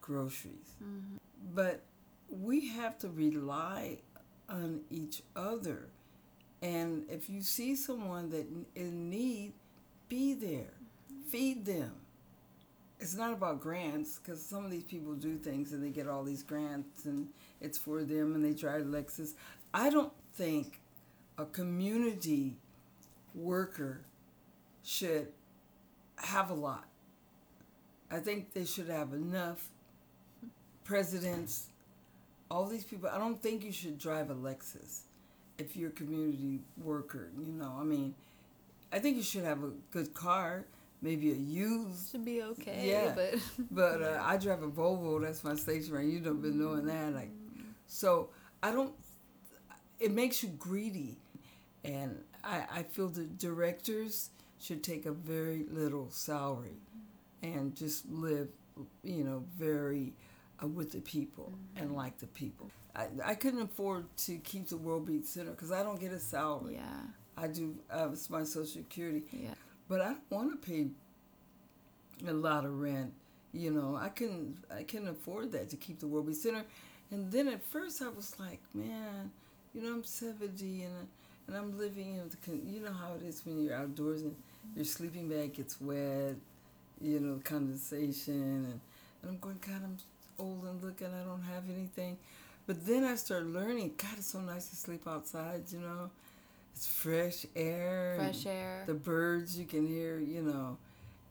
[0.02, 0.76] groceries.
[0.84, 1.16] Mm-hmm.
[1.54, 1.80] But
[2.28, 4.00] we have to rely
[4.50, 5.88] on each other.
[6.60, 8.44] And if you see someone that
[8.74, 9.54] in need,
[10.10, 10.74] be there,
[11.10, 11.30] mm-hmm.
[11.30, 11.92] feed them.
[13.00, 16.22] It's not about grants because some of these people do things and they get all
[16.22, 17.28] these grants and
[17.60, 19.34] it's for them and they drive Lexus.
[19.72, 20.80] I don't think
[21.36, 22.56] a community
[23.34, 24.00] worker
[24.82, 25.28] should
[26.16, 26.84] have a lot.
[28.10, 29.68] I think they should have enough
[30.84, 31.68] presidents,
[32.50, 33.08] all these people.
[33.08, 35.00] I don't think you should drive a Lexus
[35.58, 37.30] if you're a community worker.
[37.38, 38.14] You know, I mean,
[38.92, 40.64] I think you should have a good car,
[41.04, 42.10] maybe a used.
[42.10, 42.88] Should be okay.
[42.90, 43.34] Yeah, but
[43.70, 45.22] but uh, I drive a Volvo.
[45.22, 46.04] That's my station right.
[46.04, 47.30] You've been knowing that, like,
[47.86, 48.30] so
[48.62, 48.92] I don't.
[50.00, 51.18] It makes you greedy,
[51.84, 56.80] and I I feel the directors should take a very little salary
[57.42, 58.48] and just live,
[59.02, 60.14] you know, very
[60.62, 61.84] uh, with the people mm-hmm.
[61.84, 62.70] and like the people.
[62.96, 66.18] I, I couldn't afford to keep the World Beat Center because I don't get a
[66.20, 66.74] salary.
[66.74, 67.00] Yeah.
[67.36, 69.24] I do, uh, it's my Social Security.
[69.32, 69.50] Yeah.
[69.88, 70.88] But I don't want to pay
[72.26, 73.12] a lot of rent.
[73.52, 76.64] You know, I couldn't, I couldn't afford that to keep the World Beat Center.
[77.10, 79.30] And then at first I was like, man,
[79.74, 81.08] you know, I'm 70 and,
[81.46, 84.34] and I'm living in the, you know how it is when you're outdoors and
[84.74, 86.36] your sleeping bag gets wet,
[87.00, 88.80] you know, condensation, and
[89.22, 89.96] And I'm going, God, I'm
[90.38, 92.18] old and looking, I don't have anything.
[92.66, 96.10] But then I started learning, God, it's so nice to sleep outside, you know.
[96.74, 98.14] It's fresh air.
[98.18, 98.84] Fresh air.
[98.86, 100.76] The birds you can hear, you know.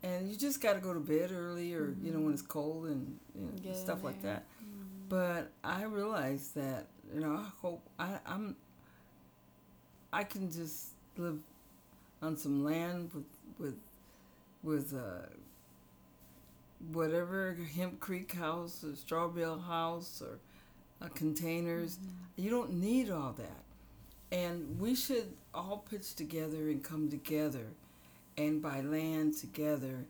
[0.02, 2.88] And you just got to go to bed early or, you know, when it's cold
[2.88, 4.44] and you know, stuff like that.
[5.10, 8.56] But I realized that, you know, I hope I, I'm,
[10.12, 10.88] I can just
[11.18, 11.40] live
[12.22, 13.26] on some land with,
[13.60, 13.78] with,
[14.62, 15.28] with, uh,
[16.92, 20.40] whatever hempcrete house or straw bale house or
[21.02, 21.98] uh, containers.
[22.36, 23.64] You don't need all that.
[24.34, 27.68] And we should all pitch together and come together
[28.38, 30.06] and buy land together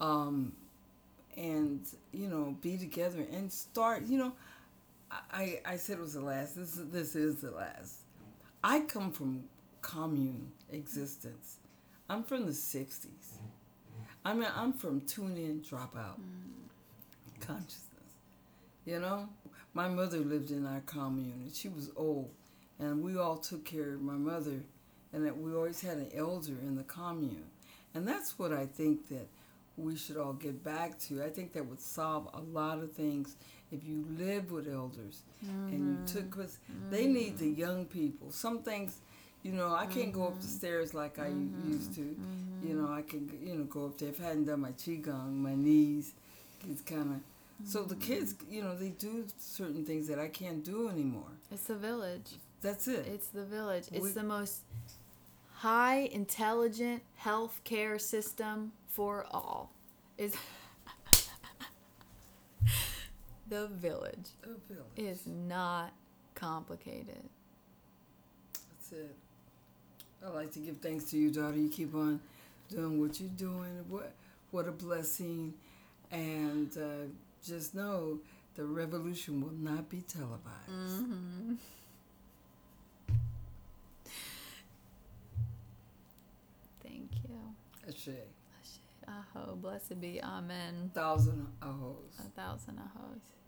[0.00, 0.54] um,
[1.36, 4.32] and, you know, be together and start, you know,
[5.10, 6.56] I, I said it was the last.
[6.56, 7.96] This, is- this is the last.
[8.64, 9.44] I come from
[9.82, 11.58] commune existence.
[12.10, 13.38] I'm from the 60s.
[14.24, 16.20] I mean, I'm from tune in, drop out
[17.40, 17.84] consciousness.
[18.84, 19.28] You know,
[19.74, 22.30] my mother lived in our commune, and she was old,
[22.78, 24.62] and we all took care of my mother,
[25.12, 27.50] and that we always had an elder in the commune,
[27.94, 29.28] and that's what I think that
[29.78, 31.22] we should all get back to.
[31.22, 33.36] I think that would solve a lot of things
[33.70, 36.04] if you live with elders and you mm-hmm.
[36.04, 36.58] took because
[36.90, 37.60] they need the mm-hmm.
[37.60, 38.30] young people.
[38.30, 38.98] Some things.
[39.44, 40.56] You know, I can't go up the mm-hmm.
[40.56, 41.28] stairs like I
[41.68, 42.16] used to.
[42.66, 44.08] You know, I can, you know, go up there.
[44.08, 46.12] If I hadn't done my qigong, my knees,
[46.68, 47.68] it's kind of.
[47.68, 51.30] So the kids, you know, they do certain things that I can't do anymore.
[51.52, 52.32] It's a village.
[52.60, 53.06] That's it.
[53.06, 53.84] It's the village.
[53.92, 54.62] It's We- the most
[55.54, 59.72] high intelligent health care system for all.
[60.16, 60.34] Is
[63.48, 64.84] the village The village.
[64.96, 65.92] is not
[66.34, 67.22] complicated.
[68.52, 69.16] That's it.
[70.24, 71.56] I like to give thanks to you, daughter.
[71.56, 72.20] You keep on
[72.68, 73.84] doing what you're doing.
[73.88, 74.12] What
[74.50, 75.54] what a blessing.
[76.10, 77.06] And uh,
[77.44, 78.18] just know
[78.54, 80.42] the revolution will not be televised.
[80.68, 81.60] Thank
[87.98, 88.10] Ashe.
[88.60, 88.78] Ashe.
[89.08, 89.56] Aho.
[89.56, 90.22] Blessed be.
[90.22, 90.90] Amen.
[90.94, 92.18] A thousand ahos.
[92.20, 93.38] A thousand ahos.